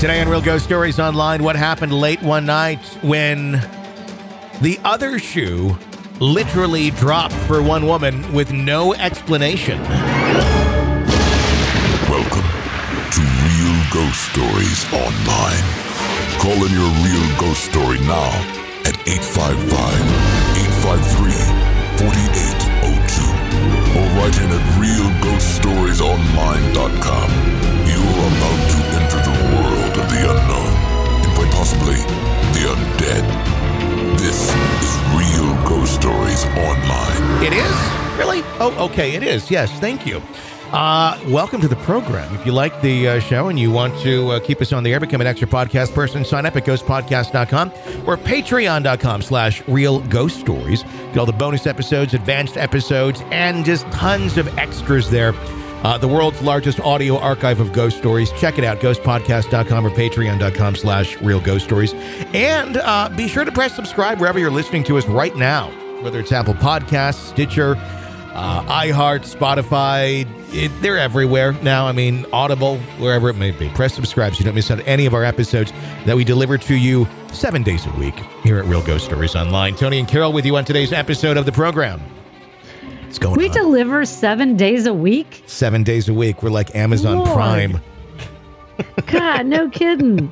Today 0.00 0.20
on 0.22 0.30
Real 0.30 0.40
Ghost 0.40 0.64
Stories 0.64 0.98
Online, 0.98 1.44
what 1.44 1.56
happened 1.56 1.92
late 1.92 2.22
one 2.22 2.46
night 2.46 2.82
when 3.02 3.60
the 4.62 4.80
other 4.82 5.18
shoe 5.18 5.76
literally 6.20 6.90
dropped 6.92 7.34
for 7.34 7.62
one 7.62 7.86
woman 7.86 8.32
with 8.32 8.50
no 8.50 8.94
explanation. 8.94 9.78
Welcome 12.08 12.48
to 13.12 13.20
Real 13.20 13.76
Ghost 13.92 14.32
Stories 14.32 14.86
Online. 14.90 15.60
Call 16.40 16.56
in 16.64 16.72
your 16.72 16.88
real 17.04 17.28
ghost 17.38 17.64
story 17.68 18.00
now 18.00 18.32
at 18.88 18.96
855 19.04 19.68
853 20.88 22.00
4802 22.00 24.00
or 24.00 24.08
write 24.16 24.40
in 24.40 24.48
at 24.48 24.64
realghoststoriesonline.com. 24.80 27.28
You're 27.84 28.00
about 28.00 28.60
to 28.70 28.78
enter 28.96 29.09
world 29.90 30.04
of 30.04 30.10
the 30.10 30.30
unknown 30.30 31.24
and 31.24 31.34
quite 31.34 31.50
possibly 31.50 31.94
the 32.54 32.68
undead. 32.68 34.18
This 34.18 34.48
is 34.82 34.98
Real 35.16 35.54
Ghost 35.68 35.94
Stories 35.94 36.44
Online. 36.44 37.44
It 37.44 37.52
is? 37.52 38.18
Really? 38.18 38.42
Oh, 38.60 38.88
okay, 38.90 39.14
it 39.14 39.22
is. 39.22 39.50
Yes, 39.50 39.70
thank 39.80 40.06
you. 40.06 40.22
Uh, 40.72 41.18
welcome 41.26 41.60
to 41.60 41.66
the 41.66 41.76
program. 41.76 42.32
If 42.34 42.46
you 42.46 42.52
like 42.52 42.80
the 42.80 43.08
uh, 43.08 43.20
show 43.20 43.48
and 43.48 43.58
you 43.58 43.72
want 43.72 43.98
to 44.02 44.30
uh, 44.30 44.40
keep 44.40 44.60
us 44.60 44.72
on 44.72 44.84
the 44.84 44.92
air, 44.92 45.00
become 45.00 45.20
an 45.20 45.26
extra 45.26 45.48
podcast 45.48 45.92
person, 45.94 46.24
sign 46.24 46.46
up 46.46 46.54
at 46.54 46.64
ghostpodcast.com 46.64 47.70
or 48.06 48.16
patreon.com 48.16 49.22
slash 49.22 49.66
real 49.66 49.98
ghost 50.02 50.38
stories. 50.38 50.84
Get 50.84 51.18
all 51.18 51.26
the 51.26 51.32
bonus 51.32 51.66
episodes, 51.66 52.14
advanced 52.14 52.56
episodes, 52.56 53.22
and 53.32 53.64
just 53.64 53.90
tons 53.90 54.38
of 54.38 54.46
extras 54.58 55.10
there. 55.10 55.32
Uh, 55.82 55.96
the 55.96 56.08
world's 56.08 56.42
largest 56.42 56.78
audio 56.80 57.18
archive 57.18 57.60
of 57.60 57.72
ghost 57.72 57.96
stories. 57.96 58.30
Check 58.32 58.58
it 58.58 58.64
out, 58.64 58.80
ghostpodcast.com 58.80 59.86
or 59.86 59.90
patreon.com 59.90 60.76
slash 60.76 61.20
real 61.22 61.40
ghost 61.40 61.64
stories. 61.64 61.94
And 62.34 62.76
uh, 62.76 63.08
be 63.16 63.28
sure 63.28 63.44
to 63.44 63.52
press 63.52 63.74
subscribe 63.74 64.20
wherever 64.20 64.38
you're 64.38 64.50
listening 64.50 64.84
to 64.84 64.98
us 64.98 65.06
right 65.06 65.34
now, 65.36 65.70
whether 66.02 66.20
it's 66.20 66.32
Apple 66.32 66.54
Podcasts, 66.54 67.30
Stitcher, 67.30 67.76
uh, 68.32 68.62
iHeart, 68.64 69.20
Spotify. 69.20 70.26
It, 70.52 70.70
they're 70.82 70.98
everywhere 70.98 71.52
now. 71.62 71.86
I 71.86 71.92
mean, 71.92 72.26
Audible, 72.32 72.78
wherever 72.98 73.28
it 73.28 73.36
may 73.36 73.50
be. 73.50 73.68
Press 73.70 73.94
subscribe 73.94 74.34
so 74.34 74.40
you 74.40 74.44
don't 74.44 74.54
miss 74.54 74.70
out 74.70 74.80
any 74.86 75.06
of 75.06 75.14
our 75.14 75.24
episodes 75.24 75.72
that 76.04 76.16
we 76.16 76.24
deliver 76.24 76.58
to 76.58 76.74
you 76.74 77.06
seven 77.32 77.62
days 77.62 77.86
a 77.86 77.90
week 77.92 78.14
here 78.42 78.58
at 78.58 78.66
Real 78.66 78.82
Ghost 78.82 79.06
Stories 79.06 79.34
Online. 79.34 79.74
Tony 79.74 79.98
and 79.98 80.08
Carol 80.08 80.32
with 80.32 80.44
you 80.44 80.56
on 80.56 80.64
today's 80.64 80.92
episode 80.92 81.36
of 81.36 81.46
the 81.46 81.52
program. 81.52 82.00
What's 83.10 83.18
going 83.18 83.38
We 83.38 83.48
on? 83.48 83.54
deliver 83.56 84.04
seven 84.04 84.56
days 84.56 84.86
a 84.86 84.94
week. 84.94 85.42
seven 85.46 85.82
days 85.82 86.08
a 86.08 86.14
week. 86.14 86.44
We're 86.44 86.50
like 86.50 86.76
Amazon 86.76 87.18
Lord. 87.18 87.30
Prime. 87.32 87.80
God, 89.06 89.46
no 89.46 89.68
kidding. 89.72 90.30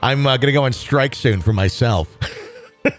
I'm 0.00 0.24
uh, 0.24 0.36
going 0.36 0.46
to 0.46 0.52
go 0.52 0.62
on 0.66 0.72
strike 0.72 1.16
soon 1.16 1.42
for 1.42 1.52
myself. 1.52 2.16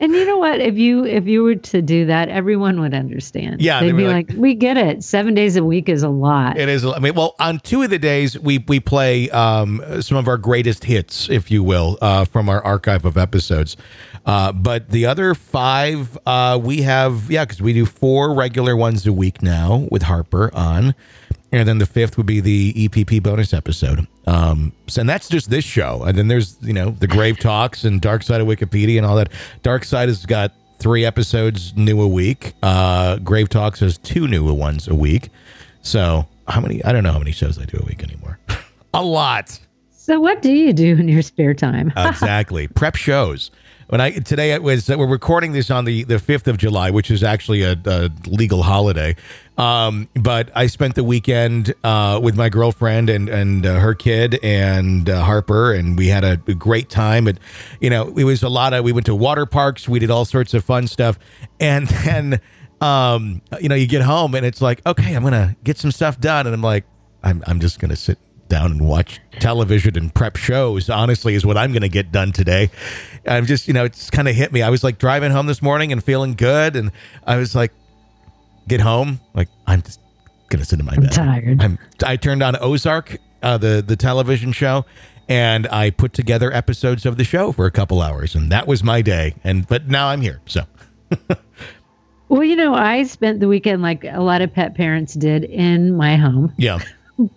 And 0.00 0.12
you 0.12 0.26
know 0.26 0.36
what? 0.36 0.60
If 0.60 0.76
you 0.76 1.06
if 1.06 1.26
you 1.26 1.42
were 1.42 1.54
to 1.54 1.80
do 1.80 2.04
that, 2.06 2.28
everyone 2.28 2.78
would 2.80 2.92
understand. 2.92 3.62
Yeah, 3.62 3.80
they'd 3.80 3.86
they'd 3.86 3.92
be 3.92 4.02
be 4.02 4.08
like, 4.08 4.28
like- 4.28 4.38
"We 4.38 4.54
get 4.54 4.76
it. 4.76 5.02
Seven 5.02 5.32
days 5.32 5.56
a 5.56 5.64
week 5.64 5.88
is 5.88 6.02
a 6.02 6.10
lot." 6.10 6.58
It 6.58 6.68
is. 6.68 6.84
I 6.84 6.98
mean, 6.98 7.14
well, 7.14 7.34
on 7.40 7.58
two 7.60 7.80
of 7.80 7.88
the 7.88 7.98
days 7.98 8.38
we 8.38 8.58
we 8.68 8.80
play 8.80 9.30
um, 9.30 9.82
some 10.02 10.18
of 10.18 10.28
our 10.28 10.36
greatest 10.36 10.84
hits, 10.84 11.30
if 11.30 11.50
you 11.50 11.62
will, 11.62 11.96
uh, 12.02 12.26
from 12.26 12.50
our 12.50 12.62
archive 12.62 13.06
of 13.06 13.16
episodes. 13.16 13.78
Uh, 14.26 14.52
but 14.52 14.90
the 14.90 15.06
other 15.06 15.34
five, 15.34 16.18
uh, 16.26 16.58
we 16.62 16.82
have 16.82 17.30
yeah, 17.30 17.44
because 17.44 17.60
we 17.60 17.72
do 17.72 17.84
four 17.84 18.34
regular 18.34 18.76
ones 18.76 19.06
a 19.06 19.12
week 19.12 19.42
now 19.42 19.86
with 19.90 20.02
Harper 20.02 20.50
on, 20.54 20.94
and 21.52 21.68
then 21.68 21.78
the 21.78 21.86
fifth 21.86 22.16
would 22.16 22.26
be 22.26 22.40
the 22.40 22.72
EPP 22.72 23.22
bonus 23.22 23.52
episode. 23.52 24.06
Um, 24.26 24.72
so 24.86 25.00
and 25.00 25.08
that's 25.08 25.28
just 25.28 25.50
this 25.50 25.64
show, 25.64 26.02
and 26.04 26.16
then 26.16 26.28
there's 26.28 26.56
you 26.62 26.72
know 26.72 26.90
the 26.90 27.06
Grave 27.06 27.38
Talks 27.38 27.84
and 27.84 28.00
Dark 28.00 28.22
Side 28.22 28.40
of 28.40 28.46
Wikipedia 28.46 28.96
and 28.96 29.06
all 29.06 29.16
that. 29.16 29.30
Dark 29.62 29.84
Side 29.84 30.08
has 30.08 30.24
got 30.24 30.52
three 30.78 31.04
episodes 31.04 31.76
new 31.76 32.00
a 32.00 32.08
week. 32.08 32.54
Uh, 32.62 33.16
Grave 33.18 33.48
Talks 33.48 33.80
has 33.80 33.98
two 33.98 34.26
new 34.26 34.52
ones 34.52 34.88
a 34.88 34.94
week. 34.94 35.28
So 35.82 36.26
how 36.48 36.60
many? 36.60 36.82
I 36.84 36.92
don't 36.92 37.02
know 37.02 37.12
how 37.12 37.18
many 37.18 37.32
shows 37.32 37.58
I 37.58 37.64
do 37.64 37.78
a 37.80 37.84
week 37.84 38.02
anymore. 38.02 38.38
a 38.94 39.02
lot. 39.02 39.58
So, 39.96 40.20
what 40.20 40.42
do 40.42 40.52
you 40.52 40.74
do 40.74 40.96
in 40.96 41.08
your 41.08 41.22
spare 41.22 41.54
time? 41.54 41.92
Exactly. 41.96 42.68
Prep 42.68 42.94
shows. 42.94 43.50
When 43.88 44.00
I 44.00 44.12
today 44.12 44.52
it 44.52 44.62
was 44.62 44.88
we're 44.88 45.06
recording 45.06 45.52
this 45.52 45.70
on 45.70 45.84
the 45.84 46.04
the 46.04 46.18
fifth 46.18 46.48
of 46.48 46.56
July, 46.56 46.90
which 46.90 47.10
is 47.10 47.22
actually 47.22 47.62
a, 47.62 47.76
a 47.84 48.10
legal 48.26 48.62
holiday. 48.62 49.16
Um, 49.56 50.08
but 50.14 50.50
I 50.54 50.66
spent 50.66 50.94
the 50.94 51.04
weekend 51.04 51.74
uh, 51.84 52.18
with 52.22 52.36
my 52.36 52.48
girlfriend 52.48 53.10
and 53.10 53.28
and 53.28 53.66
uh, 53.66 53.78
her 53.78 53.94
kid 53.94 54.38
and 54.42 55.08
uh, 55.08 55.22
Harper, 55.22 55.72
and 55.72 55.98
we 55.98 56.08
had 56.08 56.24
a, 56.24 56.36
great 56.36 56.88
time. 56.88 57.26
And 57.26 57.38
you 57.80 57.90
know, 57.90 58.08
it 58.16 58.24
was 58.24 58.42
a 58.42 58.48
lot 58.48 58.72
of 58.72 58.84
we 58.84 58.92
went 58.92 59.06
to 59.06 59.14
water 59.14 59.46
parks, 59.46 59.88
we 59.88 59.98
did 59.98 60.10
all 60.10 60.24
sorts 60.24 60.54
of 60.54 60.64
fun 60.64 60.86
stuff, 60.86 61.18
and 61.60 61.86
then 62.04 62.40
um, 62.80 63.42
you 63.60 63.68
know, 63.68 63.74
you 63.74 63.86
get 63.86 64.02
home 64.02 64.34
and 64.34 64.44
it's 64.44 64.60
like, 64.60 64.84
okay, 64.86 65.14
I'm 65.14 65.22
gonna 65.22 65.56
get 65.62 65.78
some 65.78 65.92
stuff 65.92 66.18
done, 66.18 66.46
and 66.46 66.54
I'm 66.54 66.62
like, 66.62 66.84
I'm 67.22 67.42
I'm 67.46 67.60
just 67.60 67.78
gonna 67.78 67.96
sit 67.96 68.18
down 68.48 68.70
and 68.72 68.86
watch 68.86 69.20
television 69.40 69.96
and 69.96 70.14
prep 70.14 70.36
shows 70.36 70.88
honestly 70.90 71.34
is 71.34 71.44
what 71.44 71.56
i'm 71.56 71.72
going 71.72 71.82
to 71.82 71.88
get 71.88 72.12
done 72.12 72.32
today. 72.32 72.70
I'm 73.26 73.46
just 73.46 73.66
you 73.68 73.74
know 73.74 73.84
it's 73.84 74.10
kind 74.10 74.28
of 74.28 74.34
hit 74.34 74.52
me. 74.52 74.62
I 74.62 74.70
was 74.70 74.84
like 74.84 74.98
driving 74.98 75.32
home 75.32 75.46
this 75.46 75.62
morning 75.62 75.92
and 75.92 76.02
feeling 76.02 76.34
good 76.34 76.76
and 76.76 76.92
i 77.26 77.36
was 77.36 77.54
like 77.54 77.72
get 78.68 78.80
home 78.80 79.20
like 79.34 79.48
i'm 79.66 79.82
just 79.82 80.00
going 80.48 80.60
to 80.60 80.64
sit 80.64 80.78
in 80.78 80.86
my 80.86 80.96
bed. 80.96 81.12
tired. 81.12 81.62
i'm 81.62 81.78
i 82.04 82.16
turned 82.16 82.42
on 82.42 82.56
ozark 82.60 83.16
uh, 83.42 83.58
the 83.58 83.82
the 83.86 83.96
television 83.96 84.52
show 84.52 84.84
and 85.28 85.66
i 85.68 85.90
put 85.90 86.12
together 86.12 86.52
episodes 86.52 87.04
of 87.04 87.16
the 87.16 87.24
show 87.24 87.52
for 87.52 87.66
a 87.66 87.70
couple 87.70 88.00
hours 88.00 88.34
and 88.34 88.50
that 88.52 88.66
was 88.66 88.82
my 88.82 89.02
day 89.02 89.34
and 89.42 89.66
but 89.68 89.88
now 89.88 90.08
i'm 90.08 90.20
here 90.20 90.40
so. 90.46 90.62
Well, 92.30 92.42
you 92.42 92.56
know, 92.56 92.74
I 92.74 93.02
spent 93.04 93.38
the 93.38 93.46
weekend 93.46 93.82
like 93.82 94.02
a 94.02 94.22
lot 94.22 94.40
of 94.40 94.52
pet 94.52 94.74
parents 94.74 95.14
did 95.14 95.44
in 95.44 95.94
my 95.94 96.16
home. 96.16 96.52
Yeah 96.56 96.80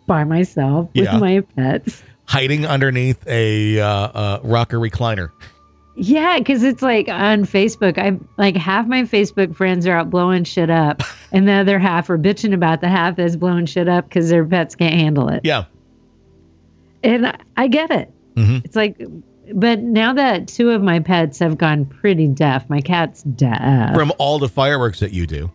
by 0.06 0.24
myself 0.24 0.90
with 0.96 1.06
Yeah. 1.06 1.18
my 1.18 1.42
pets. 1.56 2.04
hiding 2.26 2.66
underneath 2.66 3.26
a 3.28 3.80
uh, 3.80 3.88
uh, 3.88 4.40
rocker 4.44 4.78
recliner 4.80 5.32
Yeah, 5.96 6.38
because 6.40 6.62
it's 6.64 6.82
like 6.82 7.08
on 7.10 7.46
Facebook, 7.46 7.98
I 7.98 8.20
like 8.38 8.56
half 8.58 8.86
my 8.88 9.04
Facebook 9.04 9.56
friends 9.56 9.88
are 9.88 9.98
out 9.98 10.10
blowing 10.10 10.44
shit 10.44 10.70
up, 10.70 11.04
and 11.32 11.48
the 11.48 11.54
other 11.54 11.80
half 11.80 12.10
are 12.10 12.18
bitching 12.18 12.54
about 12.54 12.82
the 12.82 12.90
half 12.90 13.16
that's 13.16 13.36
blowing 13.36 13.66
shit 13.66 13.88
up 13.88 14.08
because 14.10 14.30
their 14.30 14.46
pets 14.46 14.76
can't 14.76 14.94
handle 14.96 15.30
it. 15.30 15.42
yeah 15.44 15.66
And 17.04 17.28
I- 17.28 17.38
I 17.56 17.68
get 17.68 17.92
it. 17.92 18.12
Mhm. 18.36 18.66
It's 18.66 18.76
like, 18.76 19.02
but 19.54 19.80
now 19.82 20.14
that 20.14 20.48
two 20.48 20.72
of 20.72 20.82
my 20.82 21.00
pets 21.00 21.40
have 21.40 21.58
gone 21.58 21.86
pretty 21.86 22.28
deaf, 22.28 22.70
my 22.70 22.82
cat's 22.82 23.24
deaf. 23.24 23.96
from 23.96 24.12
all 24.18 24.40
the 24.40 24.50
fireworks 24.50 25.00
that 25.00 25.14
you 25.14 25.26
do 25.26 25.50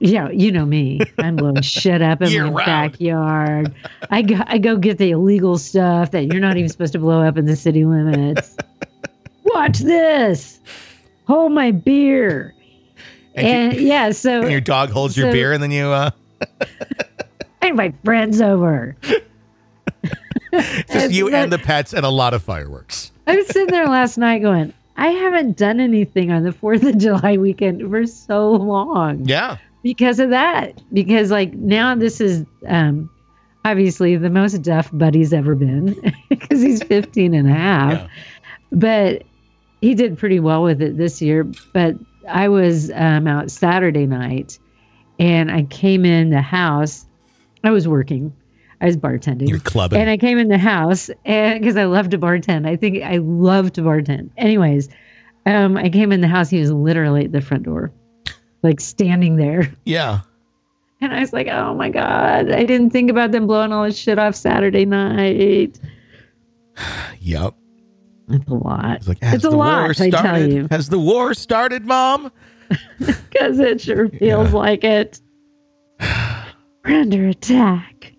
yeah, 0.00 0.28
you 0.30 0.50
know 0.50 0.64
me. 0.66 1.00
I'm 1.18 1.36
blowing 1.36 1.62
shit 1.62 2.02
up 2.02 2.20
in 2.22 2.32
my 2.32 2.48
round. 2.48 2.56
backyard. 2.92 3.74
I 4.10 4.22
go, 4.22 4.36
I 4.46 4.58
go 4.58 4.76
get 4.76 4.98
the 4.98 5.10
illegal 5.12 5.56
stuff 5.58 6.10
that 6.12 6.24
you're 6.26 6.40
not 6.40 6.56
even 6.56 6.68
supposed 6.68 6.92
to 6.94 6.98
blow 6.98 7.22
up 7.22 7.36
in 7.38 7.44
the 7.46 7.54
city 7.56 7.84
limits. 7.84 8.56
Watch 9.44 9.78
this. 9.80 10.58
Hold 11.26 11.52
my 11.52 11.70
beer. 11.70 12.54
And 13.34 13.46
And, 13.46 13.74
you- 13.74 13.86
yeah, 13.88 14.10
so 14.10 14.42
and 14.42 14.50
your 14.50 14.60
dog 14.60 14.90
holds 14.90 15.16
your 15.16 15.30
beer 15.30 15.52
and 15.52 15.62
then 15.62 15.70
you 15.70 15.84
uh 15.86 16.10
I 17.62 17.68
invite 17.68 17.94
friends 18.04 18.40
over. 18.40 18.96
just 20.90 21.12
you 21.12 21.32
and 21.34 21.52
the 21.52 21.58
pets 21.58 21.92
and 21.92 22.04
a 22.04 22.08
lot 22.08 22.34
of 22.34 22.42
fireworks 22.42 23.12
I 23.26 23.36
was 23.36 23.46
sitting 23.46 23.68
there 23.68 23.86
last 23.86 24.18
night 24.18 24.40
going, 24.42 24.72
I 24.96 25.08
haven't 25.10 25.56
done 25.56 25.78
anything 25.78 26.32
on 26.32 26.42
the 26.42 26.50
4th 26.50 26.88
of 26.88 26.98
July 26.98 27.36
weekend 27.36 27.88
for 27.88 28.04
so 28.06 28.50
long 28.52 29.24
yeah 29.26 29.58
because 29.82 30.20
of 30.20 30.30
that. 30.30 30.80
Because, 30.92 31.30
like, 31.30 31.52
now 31.54 31.94
this 31.94 32.20
is 32.20 32.44
um, 32.66 33.10
obviously 33.64 34.16
the 34.16 34.30
most 34.30 34.62
deaf 34.62 34.90
Buddy's 34.92 35.32
ever 35.32 35.54
been 35.54 35.96
because 36.28 36.60
he's 36.60 36.82
15 36.82 37.34
and 37.34 37.48
a 37.48 37.54
half. 37.54 37.92
Yeah. 37.92 38.08
But 38.72 39.22
he 39.80 39.94
did 39.94 40.18
pretty 40.18 40.40
well 40.40 40.62
with 40.62 40.82
it 40.82 40.96
this 40.96 41.20
year. 41.20 41.44
But 41.72 41.96
I 42.28 42.48
was 42.48 42.90
um, 42.94 43.26
out 43.26 43.50
Saturday 43.50 44.06
night 44.06 44.58
and 45.18 45.50
I 45.50 45.64
came 45.64 46.04
in 46.04 46.30
the 46.30 46.42
house. 46.42 47.06
I 47.64 47.70
was 47.70 47.86
working, 47.86 48.34
I 48.80 48.86
was 48.86 48.96
bartending. 48.96 49.48
you're 49.48 49.58
clubbing 49.58 50.00
And 50.00 50.08
I 50.08 50.16
came 50.16 50.38
in 50.38 50.48
the 50.48 50.58
house 50.58 51.10
and 51.24 51.60
because 51.60 51.76
I 51.76 51.84
love 51.84 52.10
to 52.10 52.18
bartend. 52.18 52.66
I 52.66 52.76
think 52.76 53.02
I 53.02 53.18
love 53.18 53.72
to 53.74 53.82
bartend. 53.82 54.30
Anyways, 54.38 54.88
um, 55.46 55.76
I 55.76 55.90
came 55.90 56.12
in 56.12 56.20
the 56.20 56.28
house. 56.28 56.48
He 56.50 56.60
was 56.60 56.70
literally 56.70 57.26
at 57.26 57.32
the 57.32 57.40
front 57.40 57.64
door, 57.64 57.92
like 58.62 58.80
standing 58.80 59.36
there. 59.36 59.72
yeah 59.84 60.20
And 61.00 61.12
I 61.12 61.20
was 61.20 61.32
like, 61.32 61.48
oh 61.48 61.74
my 61.74 61.88
God, 61.90 62.50
I 62.50 62.64
didn't 62.64 62.90
think 62.90 63.10
about 63.10 63.32
them 63.32 63.46
blowing 63.46 63.72
all 63.72 63.84
this 63.84 63.96
shit 63.98 64.18
off 64.18 64.34
Saturday 64.34 64.84
night. 64.84 65.78
yep 67.20 67.54
It's 68.28 68.48
a 68.48 68.54
lot. 68.54 68.96
it's 68.96 69.08
like 69.08 69.18
It's 69.22 69.44
a 69.44 69.50
lot, 69.50 70.00
I 70.00 70.10
tell 70.10 70.46
you. 70.46 70.66
has 70.70 70.88
the 70.88 70.98
war 70.98 71.34
started 71.34 71.84
mom 71.86 72.30
Because 72.98 73.58
it 73.58 73.80
sure 73.80 74.08
feels 74.08 74.52
like 74.52 74.84
it. 74.84 75.20
We're 76.00 76.46
under 77.00 77.28
attack. 77.28 78.12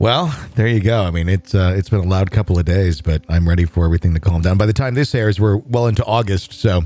Well, 0.00 0.34
there 0.54 0.66
you 0.66 0.80
go. 0.80 1.02
I 1.02 1.10
mean, 1.10 1.28
it's 1.28 1.54
uh, 1.54 1.74
it's 1.76 1.90
been 1.90 2.00
a 2.00 2.08
loud 2.08 2.30
couple 2.30 2.58
of 2.58 2.64
days, 2.64 3.02
but 3.02 3.22
I'm 3.28 3.46
ready 3.46 3.66
for 3.66 3.84
everything 3.84 4.14
to 4.14 4.20
calm 4.20 4.40
down. 4.40 4.56
By 4.56 4.64
the 4.64 4.72
time 4.72 4.94
this 4.94 5.14
airs, 5.14 5.38
we're 5.38 5.58
well 5.58 5.86
into 5.88 6.02
August, 6.06 6.54
so 6.54 6.84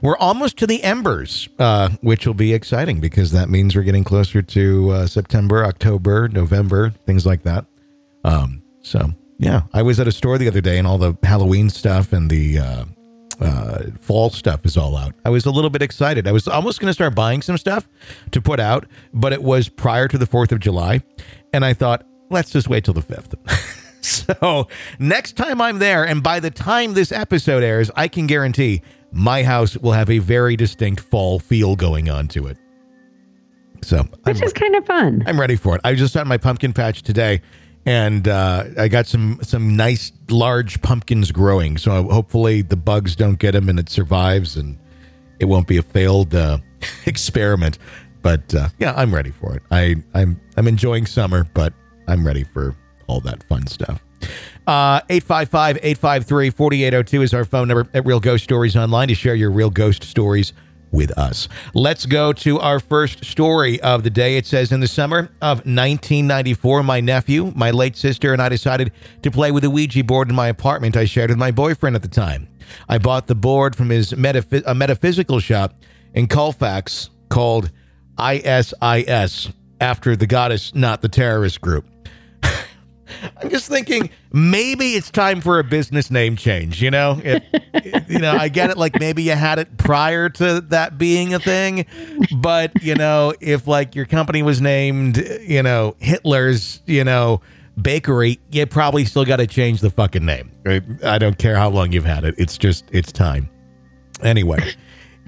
we're 0.00 0.16
almost 0.16 0.56
to 0.60 0.66
the 0.66 0.82
embers, 0.82 1.46
uh, 1.58 1.90
which 2.00 2.26
will 2.26 2.32
be 2.32 2.54
exciting 2.54 3.00
because 3.00 3.32
that 3.32 3.50
means 3.50 3.76
we're 3.76 3.82
getting 3.82 4.02
closer 4.02 4.40
to 4.40 4.90
uh, 4.92 5.06
September, 5.06 5.66
October, 5.66 6.26
November, 6.28 6.88
things 7.04 7.26
like 7.26 7.42
that. 7.42 7.66
Um, 8.24 8.62
so 8.80 9.10
yeah, 9.36 9.64
I 9.74 9.82
was 9.82 10.00
at 10.00 10.08
a 10.08 10.12
store 10.12 10.38
the 10.38 10.48
other 10.48 10.62
day, 10.62 10.78
and 10.78 10.86
all 10.86 10.96
the 10.96 11.18
Halloween 11.22 11.68
stuff 11.68 12.14
and 12.14 12.30
the 12.30 12.60
uh, 12.60 12.84
uh, 13.40 13.82
fall 14.00 14.30
stuff 14.30 14.64
is 14.64 14.78
all 14.78 14.96
out. 14.96 15.12
I 15.26 15.28
was 15.28 15.44
a 15.44 15.50
little 15.50 15.68
bit 15.68 15.82
excited. 15.82 16.26
I 16.26 16.32
was 16.32 16.48
almost 16.48 16.80
going 16.80 16.88
to 16.88 16.94
start 16.94 17.14
buying 17.14 17.42
some 17.42 17.58
stuff 17.58 17.86
to 18.30 18.40
put 18.40 18.58
out, 18.58 18.86
but 19.12 19.34
it 19.34 19.42
was 19.42 19.68
prior 19.68 20.08
to 20.08 20.16
the 20.16 20.24
Fourth 20.24 20.50
of 20.50 20.60
July, 20.60 21.02
and 21.52 21.62
I 21.62 21.74
thought 21.74 22.06
let's 22.30 22.50
just 22.50 22.68
wait 22.68 22.84
till 22.84 22.94
the 22.94 23.02
5th. 23.02 23.34
so 24.00 24.68
next 24.98 25.36
time 25.36 25.60
I'm 25.60 25.78
there, 25.78 26.06
and 26.06 26.22
by 26.22 26.40
the 26.40 26.50
time 26.50 26.94
this 26.94 27.12
episode 27.12 27.62
airs, 27.62 27.90
I 27.96 28.08
can 28.08 28.26
guarantee 28.26 28.82
my 29.12 29.44
house 29.44 29.76
will 29.76 29.92
have 29.92 30.10
a 30.10 30.18
very 30.18 30.56
distinct 30.56 31.00
fall 31.00 31.38
feel 31.38 31.76
going 31.76 32.10
on 32.10 32.28
to 32.28 32.48
it. 32.48 32.58
So, 33.82 34.02
which 34.24 34.38
I'm, 34.38 34.42
is 34.42 34.52
kind 34.52 34.74
of 34.74 34.86
fun. 34.86 35.22
I'm 35.26 35.38
ready 35.38 35.56
for 35.56 35.76
it. 35.76 35.80
I 35.84 35.94
just 35.94 36.14
got 36.14 36.26
my 36.26 36.38
pumpkin 36.38 36.72
patch 36.72 37.02
today, 37.02 37.42
and 37.86 38.26
uh, 38.26 38.64
I 38.78 38.88
got 38.88 39.06
some 39.06 39.38
some 39.42 39.76
nice 39.76 40.10
large 40.30 40.80
pumpkins 40.80 41.30
growing. 41.32 41.76
So 41.76 42.04
hopefully 42.04 42.62
the 42.62 42.76
bugs 42.76 43.14
don't 43.14 43.38
get 43.38 43.52
them, 43.52 43.68
and 43.68 43.78
it 43.78 43.90
survives, 43.90 44.56
and 44.56 44.78
it 45.38 45.44
won't 45.44 45.66
be 45.66 45.76
a 45.76 45.82
failed 45.82 46.34
uh, 46.34 46.58
experiment. 47.06 47.78
But 48.22 48.54
uh, 48.54 48.70
yeah, 48.78 48.94
I'm 48.96 49.14
ready 49.14 49.30
for 49.30 49.54
it. 49.54 49.62
I 49.70 49.96
I'm 50.14 50.40
I'm 50.56 50.66
enjoying 50.66 51.04
summer, 51.04 51.46
but 51.52 51.74
I'm 52.06 52.26
ready 52.26 52.44
for 52.44 52.76
all 53.06 53.20
that 53.20 53.42
fun 53.44 53.66
stuff. 53.66 54.02
Uh, 54.66 55.00
855 55.10 55.78
853 55.82 56.50
4802 56.50 57.22
is 57.22 57.34
our 57.34 57.44
phone 57.44 57.68
number 57.68 57.88
at 57.92 58.06
Real 58.06 58.20
Ghost 58.20 58.44
Stories 58.44 58.76
Online 58.76 59.08
to 59.08 59.14
share 59.14 59.34
your 59.34 59.50
real 59.50 59.70
ghost 59.70 60.04
stories 60.04 60.54
with 60.90 61.10
us. 61.18 61.48
Let's 61.74 62.06
go 62.06 62.32
to 62.32 62.60
our 62.60 62.80
first 62.80 63.24
story 63.24 63.80
of 63.82 64.04
the 64.04 64.10
day. 64.10 64.36
It 64.36 64.46
says 64.46 64.72
In 64.72 64.80
the 64.80 64.86
summer 64.86 65.30
of 65.42 65.58
1994, 65.58 66.82
my 66.82 67.00
nephew, 67.00 67.52
my 67.54 67.70
late 67.72 67.96
sister, 67.96 68.32
and 68.32 68.40
I 68.40 68.48
decided 68.48 68.92
to 69.22 69.30
play 69.30 69.50
with 69.50 69.64
a 69.64 69.70
Ouija 69.70 70.04
board 70.04 70.30
in 70.30 70.34
my 70.34 70.48
apartment 70.48 70.96
I 70.96 71.04
shared 71.04 71.30
with 71.30 71.38
my 71.38 71.50
boyfriend 71.50 71.96
at 71.96 72.02
the 72.02 72.08
time. 72.08 72.48
I 72.88 72.98
bought 72.98 73.26
the 73.26 73.34
board 73.34 73.76
from 73.76 73.90
his 73.90 74.12
metaph- 74.12 74.62
a 74.64 74.74
metaphysical 74.74 75.40
shop 75.40 75.74
in 76.14 76.28
Colfax 76.28 77.10
called 77.28 77.70
ISIS 78.16 79.52
after 79.80 80.16
the 80.16 80.26
goddess, 80.26 80.74
not 80.74 81.02
the 81.02 81.08
terrorist 81.08 81.60
group. 81.60 81.84
I'm 83.36 83.50
just 83.50 83.68
thinking 83.68 84.10
maybe 84.32 84.94
it's 84.94 85.10
time 85.10 85.40
for 85.40 85.58
a 85.58 85.64
business 85.64 86.10
name 86.10 86.36
change. 86.36 86.82
You 86.82 86.90
know, 86.90 87.20
if, 87.22 87.42
you 88.08 88.18
know, 88.18 88.32
I 88.32 88.48
get 88.48 88.70
it. 88.70 88.76
Like 88.76 88.98
maybe 88.98 89.22
you 89.22 89.32
had 89.32 89.58
it 89.58 89.76
prior 89.76 90.28
to 90.30 90.60
that 90.62 90.98
being 90.98 91.34
a 91.34 91.38
thing, 91.38 91.86
but 92.36 92.82
you 92.82 92.94
know, 92.94 93.34
if 93.40 93.66
like 93.66 93.94
your 93.94 94.06
company 94.06 94.42
was 94.42 94.60
named, 94.60 95.16
you 95.42 95.62
know, 95.62 95.96
Hitler's, 95.98 96.82
you 96.86 97.04
know, 97.04 97.40
bakery, 97.80 98.40
you 98.50 98.66
probably 98.66 99.04
still 99.04 99.24
got 99.24 99.36
to 99.36 99.46
change 99.46 99.80
the 99.80 99.90
fucking 99.90 100.24
name. 100.24 100.50
I 101.04 101.18
don't 101.18 101.38
care 101.38 101.56
how 101.56 101.70
long 101.70 101.92
you've 101.92 102.04
had 102.04 102.24
it. 102.24 102.34
It's 102.38 102.56
just 102.58 102.84
it's 102.92 103.12
time. 103.12 103.50
Anyway. 104.22 104.74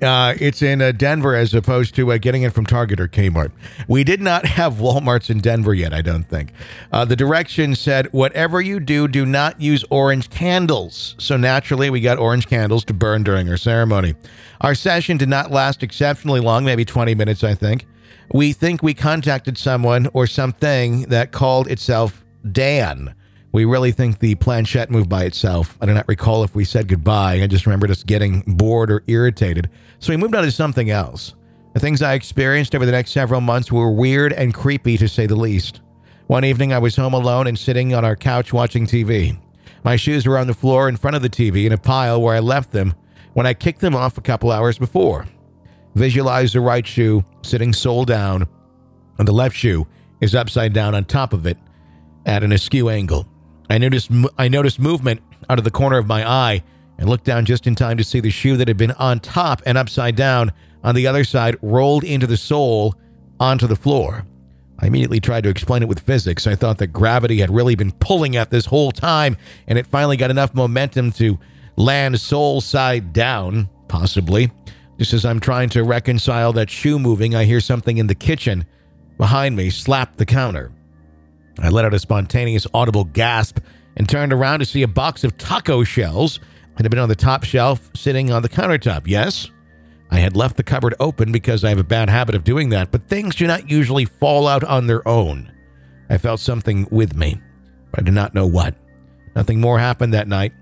Uh, 0.03 0.35
it's 0.39 0.61
in 0.61 0.83
uh, 0.83 0.93
Denver 0.93 1.35
as 1.35 1.55
opposed 1.55 1.95
to 1.95 2.13
uh, 2.13 2.19
getting 2.19 2.43
it 2.43 2.53
from 2.53 2.67
Target 2.67 3.01
or 3.01 3.09
Kmart. 3.09 3.51
We 3.89 4.05
did 4.05 4.21
not 4.21 4.45
have 4.57 4.75
Walmarts 4.75 5.31
in 5.31 5.41
Denver 5.41 5.73
yet, 5.73 5.95
I 5.95 6.03
don't 6.03 6.25
think. 6.25 6.53
Uh, 6.93 7.05
the 7.05 7.17
direction 7.17 7.75
said, 7.75 8.13
whatever 8.13 8.61
you 8.61 8.79
do, 8.79 9.09
do 9.09 9.25
not 9.25 9.61
use 9.61 9.85
orange 9.91 10.29
candles. 10.29 11.15
So 11.19 11.37
naturally, 11.37 11.89
we 11.89 12.01
got 12.01 12.19
orange 12.19 12.47
candles 12.47 12.85
to 12.87 12.95
burn 12.95 13.23
during 13.23 13.49
our 13.49 13.57
ceremony. 13.57 14.15
Our 14.61 14.75
session 14.75 15.17
did 15.17 15.29
not 15.29 15.51
last 15.51 15.83
exceptionally 15.83 16.41
long, 16.41 16.65
maybe 16.65 16.85
20 16.85 17.15
minutes, 17.15 17.43
I 17.43 17.55
think. 17.55 17.87
We 18.33 18.53
think 18.53 18.83
we 18.83 18.93
contacted 18.93 19.57
someone 19.57 20.09
or 20.13 20.27
something 20.27 21.03
that 21.03 21.33
called 21.33 21.69
itself 21.69 22.25
Dan. 22.51 23.15
We 23.53 23.65
really 23.65 23.93
think 23.93 24.19
the 24.19 24.35
planchette 24.35 24.91
moved 24.91 25.09
by 25.09 25.25
itself. 25.25 25.79
I 25.81 25.87
do 25.87 25.95
not 25.95 26.07
recall 26.09 26.45
if 26.45 26.55
we 26.55 26.65
said 26.65 26.89
goodbye. 26.89 27.41
I 27.43 27.47
just 27.47 27.65
remember 27.65 27.91
us 27.91 28.03
getting 28.03 28.43
bored 28.47 28.91
or 28.91 29.03
irritated. 29.07 29.71
So 29.99 30.13
we 30.13 30.17
moved 30.17 30.35
on 30.35 30.45
to 30.45 30.51
something 30.51 30.91
else. 30.91 31.35
The 31.75 31.81
things 31.81 32.03
I 32.03 32.15
experienced 32.15 32.75
over 32.75 32.87
the 32.87 32.93
next 32.93 33.13
several 33.13 33.41
months 33.41 33.71
were 33.71 33.91
weird 33.91 34.33
and 34.33 34.55
creepy 34.55 34.97
to 34.99 35.09
say 35.09 35.27
the 35.27 35.37
least. 35.37 35.81
One 36.27 36.45
evening, 36.45 36.73
I 36.73 36.79
was 36.79 36.97
home 36.97 37.15
alone 37.15 37.47
and 37.47 37.59
sitting 37.59 37.95
on 37.95 38.05
our 38.05 38.17
couch 38.17 38.53
watching 38.53 38.87
TV. 38.87 39.39
My 39.85 39.97
shoes 39.97 40.27
were 40.27 40.39
on 40.39 40.47
the 40.47 40.55
floor 40.55 40.89
in 40.89 40.97
front 40.97 41.17
of 41.17 41.23
the 41.23 41.31
TV 41.31 41.67
in 41.67 41.73
a 41.73 41.79
pile 41.79 42.21
where 42.21 42.35
I 42.35 42.41
left 42.41 42.73
them 42.73 42.95
when 43.35 43.47
I 43.47 43.55
kicked 43.55 43.81
them 43.81 43.95
off 43.95 44.19
a 44.19 44.23
couple 44.23 44.51
hours 44.51 44.79
before. 44.79 45.27
Visualize 45.95 46.53
the 46.53 46.61
right 46.61 46.87
shoe 46.87 47.25
sitting 47.43 47.73
sole 47.73 48.05
down, 48.05 48.49
and 49.19 49.29
the 49.29 49.33
left 49.33 49.55
shoe 49.55 49.87
is 50.21 50.35
upside 50.35 50.73
down 50.73 50.95
on 50.95 51.05
top 51.05 51.33
of 51.33 51.47
it 51.47 51.59
at 52.25 52.43
an 52.43 52.53
askew 52.53 52.89
angle. 52.89 53.29
I 53.71 53.79
noticed 53.79 54.11
I 54.39 54.49
noticed 54.49 54.79
movement 54.79 55.21
out 55.49 55.59
of 55.59 55.65
the 55.65 55.71
corner 55.71 55.99
of 55.99 56.07
my 56.07 56.29
eye 56.29 56.63
and 56.99 57.09
looked 57.09 57.25
down 57.25 57.45
just 57.45 57.67
in 57.67 57.75
time 57.75 57.97
to 57.97 58.05
see 58.05 58.21
the 58.21 58.31
shoe 58.31 58.57
that 58.57 58.69
had 58.69 58.77
been 58.77 58.93
on 58.93 59.21
top 59.21 59.63
and 59.67 59.77
upside 59.77 60.17
down 60.17 60.53
on 60.83 60.95
the 60.95 61.07
other 61.07 61.25
side 61.25 61.57
rolled 61.63 62.05
into 62.05 62.27
the 62.27 62.37
sole 62.37 62.95
onto 63.39 63.67
the 63.67 63.77
floor. 63.77 64.25
I 64.79 64.87
immediately 64.87 65.21
tried 65.21 65.45
to 65.45 65.51
explain 65.51 65.83
it 65.83 65.89
with 65.89 66.01
physics. 66.01 66.47
I 66.47 66.55
thought 66.55 66.79
that 66.79 66.89
gravity 66.89 67.39
had 67.39 67.51
really 67.51 67.75
been 67.75 67.93
pulling 67.93 68.37
at 68.37 68.51
this 68.51 68.67
whole 68.67 68.93
time 68.93 69.37
and 69.67 69.79
it 69.79 69.87
finally 69.87 70.17
got 70.17 70.31
enough 70.31 70.55
momentum 70.55 71.13
to 71.13 71.39
land 71.77 72.21
sole 72.21 72.61
side 72.61 73.13
down, 73.13 73.69
possibly. 73.89 74.53
Just 74.99 75.13
as 75.13 75.25
I'm 75.25 75.41
trying 75.41 75.69
to 75.71 75.85
reconcile 75.85 76.53
that 76.55 76.71
shoe 76.71 76.99
moving, 76.99 77.35
I 77.35 77.45
hear 77.45 77.61
something 77.61 77.99
in 77.99 78.07
the 78.07 78.15
kitchen 78.15 78.65
behind 79.19 79.57
me 79.57 79.71
slap 79.71 80.17
the 80.17 80.27
counter. 80.27 80.73
I 81.59 81.71
let 81.71 81.85
out 81.85 81.95
a 81.95 81.99
spontaneous 81.99 82.67
audible 82.75 83.05
gasp 83.05 83.59
and 83.97 84.09
turned 84.09 84.33
around 84.33 84.59
to 84.59 84.67
see 84.67 84.83
a 84.83 84.89
box 84.89 85.25
of 85.25 85.39
taco 85.39 85.85
shells 85.85 86.39
that 86.77 86.85
had 86.85 86.91
been 86.91 87.01
on 87.01 87.09
the 87.09 87.17
top 87.17 87.45
shelf 87.45 87.91
sitting 87.95 88.31
on 88.31 88.43
the 88.43 88.49
countertop. 88.49 89.03
Yes, 89.07 89.51
I 90.11 90.19
had 90.19 90.37
left 90.37 90.57
the 90.57 90.63
cupboard 90.63 90.95
open 91.01 91.33
because 91.33 91.65
I 91.65 91.71
have 91.71 91.79
a 91.79 91.85
bad 91.85 92.09
habit 92.09 92.35
of 92.35 92.45
doing 92.45 92.69
that, 92.71 92.93
but 92.93 93.09
things 93.09 93.35
do 93.35 93.47
not 93.47 93.71
usually 93.71 94.05
fall 94.05 94.47
out 94.47 94.63
on 94.65 94.87
their 94.87 95.07
own. 95.07 95.53
I 96.09 96.19
felt 96.19 96.41
something 96.41 96.87
with 96.91 97.17
me, 97.17 97.41
but 97.91 98.01
I 98.01 98.03
did 98.05 98.15
not 98.15 98.35
know 98.35 98.47
what. 98.47 98.75
Nothing 99.35 99.61
more 99.61 99.79
happened 99.79 100.15
that 100.15 100.29
night. 100.29 100.53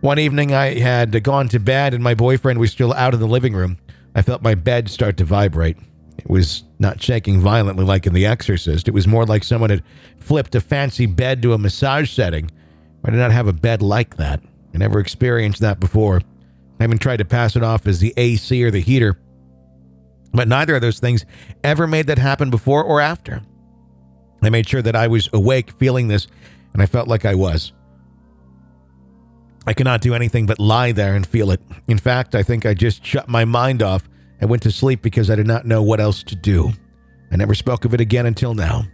One 0.00 0.18
evening, 0.18 0.52
I 0.54 0.78
had 0.78 1.22
gone 1.22 1.48
to 1.48 1.58
bed 1.58 1.94
and 1.94 2.02
my 2.02 2.14
boyfriend 2.14 2.58
was 2.58 2.70
still 2.70 2.92
out 2.94 3.14
in 3.14 3.20
the 3.20 3.26
living 3.26 3.54
room. 3.54 3.78
I 4.14 4.22
felt 4.22 4.42
my 4.42 4.54
bed 4.54 4.90
start 4.90 5.16
to 5.18 5.24
vibrate. 5.24 5.76
It 6.18 6.28
was 6.28 6.64
not 6.78 7.02
shaking 7.02 7.40
violently 7.40 7.84
like 7.84 8.06
in 8.06 8.12
The 8.12 8.26
Exorcist. 8.26 8.88
It 8.88 8.94
was 8.94 9.06
more 9.06 9.24
like 9.24 9.44
someone 9.44 9.70
had 9.70 9.82
flipped 10.18 10.54
a 10.54 10.60
fancy 10.60 11.06
bed 11.06 11.42
to 11.42 11.54
a 11.54 11.58
massage 11.58 12.10
setting. 12.10 12.50
I 13.04 13.10
did 13.10 13.16
not 13.16 13.32
have 13.32 13.46
a 13.46 13.52
bed 13.52 13.80
like 13.80 14.16
that. 14.16 14.42
I 14.74 14.78
never 14.78 15.00
experienced 15.00 15.60
that 15.60 15.80
before. 15.80 16.20
I 16.78 16.84
even 16.84 16.98
tried 16.98 17.18
to 17.18 17.24
pass 17.24 17.56
it 17.56 17.62
off 17.62 17.86
as 17.86 18.00
the 18.00 18.14
AC 18.16 18.62
or 18.62 18.70
the 18.70 18.80
heater. 18.80 19.18
But 20.32 20.48
neither 20.48 20.76
of 20.76 20.80
those 20.80 21.00
things 21.00 21.24
ever 21.64 21.86
made 21.86 22.06
that 22.06 22.18
happen 22.18 22.50
before 22.50 22.84
or 22.84 23.00
after. 23.00 23.42
I 24.42 24.50
made 24.50 24.68
sure 24.68 24.82
that 24.82 24.96
I 24.96 25.08
was 25.08 25.28
awake 25.32 25.72
feeling 25.72 26.08
this, 26.08 26.26
and 26.72 26.82
I 26.82 26.86
felt 26.86 27.08
like 27.08 27.24
I 27.24 27.34
was. 27.34 27.72
I 29.66 29.74
could 29.74 29.84
not 29.84 30.00
do 30.00 30.14
anything 30.14 30.46
but 30.46 30.58
lie 30.58 30.92
there 30.92 31.14
and 31.14 31.26
feel 31.26 31.50
it. 31.50 31.60
In 31.86 31.98
fact, 31.98 32.34
I 32.34 32.42
think 32.42 32.64
I 32.64 32.72
just 32.72 33.04
shut 33.04 33.28
my 33.28 33.44
mind 33.44 33.82
off 33.82 34.08
I 34.40 34.46
went 34.46 34.62
to 34.62 34.70
sleep 34.70 35.02
because 35.02 35.30
I 35.30 35.34
did 35.34 35.46
not 35.46 35.66
know 35.66 35.82
what 35.82 36.00
else 36.00 36.22
to 36.24 36.34
do. 36.34 36.72
I 37.30 37.36
never 37.36 37.54
spoke 37.54 37.84
of 37.84 37.92
it 37.92 38.00
again 38.00 38.26
until 38.26 38.54
now. 38.54 38.84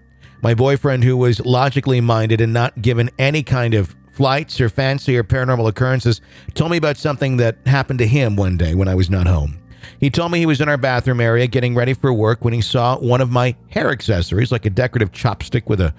My 0.42 0.54
boyfriend, 0.54 1.04
who 1.04 1.16
was 1.16 1.44
logically 1.44 2.00
minded 2.00 2.40
and 2.40 2.52
not 2.52 2.82
given 2.82 3.10
any 3.18 3.42
kind 3.42 3.74
of 3.74 3.94
flights 4.16 4.60
or 4.62 4.70
fancy 4.70 5.16
or 5.16 5.22
paranormal 5.22 5.68
occurrences, 5.68 6.22
told 6.54 6.70
me 6.70 6.78
about 6.78 6.96
something 6.96 7.36
that 7.36 7.58
happened 7.66 7.98
to 7.98 8.06
him 8.06 8.34
one 8.34 8.56
day 8.56 8.74
when 8.74 8.88
I 8.88 8.94
was 8.94 9.10
not 9.10 9.26
home. 9.26 9.58
He 10.00 10.08
told 10.10 10.32
me 10.32 10.38
he 10.38 10.46
was 10.46 10.60
in 10.60 10.68
our 10.68 10.78
bathroom 10.78 11.20
area 11.20 11.46
getting 11.46 11.74
ready 11.74 11.92
for 11.92 12.12
work 12.12 12.42
when 12.42 12.54
he 12.54 12.62
saw 12.62 12.98
one 12.98 13.20
of 13.20 13.30
my 13.30 13.54
hair 13.68 13.90
accessories, 13.90 14.50
like 14.50 14.64
a 14.64 14.70
decorative 14.70 15.12
chopstick 15.12 15.68
with 15.68 15.80
a 15.80 15.94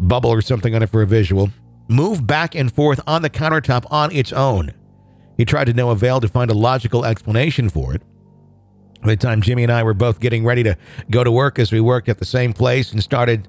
bubble 0.00 0.30
or 0.30 0.42
something 0.42 0.74
on 0.74 0.82
it 0.82 0.90
for 0.90 1.02
a 1.02 1.06
visual, 1.06 1.50
move 1.88 2.26
back 2.26 2.56
and 2.56 2.74
forth 2.74 3.00
on 3.06 3.22
the 3.22 3.30
countertop 3.30 3.86
on 3.90 4.12
its 4.12 4.32
own. 4.32 4.72
He 5.36 5.44
tried 5.44 5.66
to 5.66 5.72
no 5.72 5.90
avail 5.90 6.20
to 6.20 6.28
find 6.28 6.50
a 6.50 6.54
logical 6.54 7.04
explanation 7.04 7.70
for 7.70 7.94
it. 7.94 8.02
By 9.00 9.10
the 9.10 9.16
time 9.16 9.40
Jimmy 9.40 9.62
and 9.62 9.72
I 9.72 9.82
were 9.84 9.94
both 9.94 10.20
getting 10.20 10.44
ready 10.44 10.62
to 10.64 10.76
go 11.08 11.24
to 11.24 11.30
work, 11.30 11.58
as 11.58 11.72
we 11.72 11.80
worked 11.80 12.08
at 12.08 12.18
the 12.18 12.24
same 12.24 12.52
place 12.52 12.92
and 12.92 13.02
started, 13.02 13.48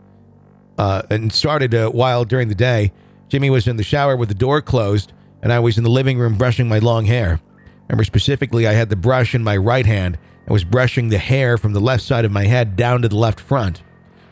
uh, 0.78 1.02
and 1.10 1.34
started 1.34 1.74
a 1.74 1.90
while 1.90 2.24
during 2.24 2.48
the 2.48 2.56
day, 2.56 2.94
Jimmy 3.32 3.50
was 3.50 3.66
in 3.66 3.78
the 3.78 3.84
shower 3.84 4.18
with 4.18 4.28
the 4.28 4.36
door 4.36 4.62
closed, 4.62 5.14
and 5.42 5.54
I 5.54 5.60
was 5.60 5.78
in 5.78 5.86
the 5.86 5.90
living 5.90 6.20
room 6.20 6.38
brushing 6.38 6.68
my 6.68 6.80
long 6.80 7.06
hair. 7.06 7.40
Remember 7.88 8.04
specifically, 8.04 8.68
I 8.68 8.74
had 8.74 8.90
the 8.90 8.98
brush 8.98 9.34
in 9.34 9.42
my 9.42 9.56
right 9.56 9.86
hand 9.86 10.18
and 10.46 10.52
was 10.52 10.66
brushing 10.66 11.08
the 11.08 11.18
hair 11.18 11.58
from 11.58 11.72
the 11.72 11.80
left 11.80 12.04
side 12.04 12.26
of 12.26 12.32
my 12.34 12.44
head 12.44 12.76
down 12.76 13.04
to 13.04 13.08
the 13.08 13.16
left 13.16 13.40
front. 13.40 13.84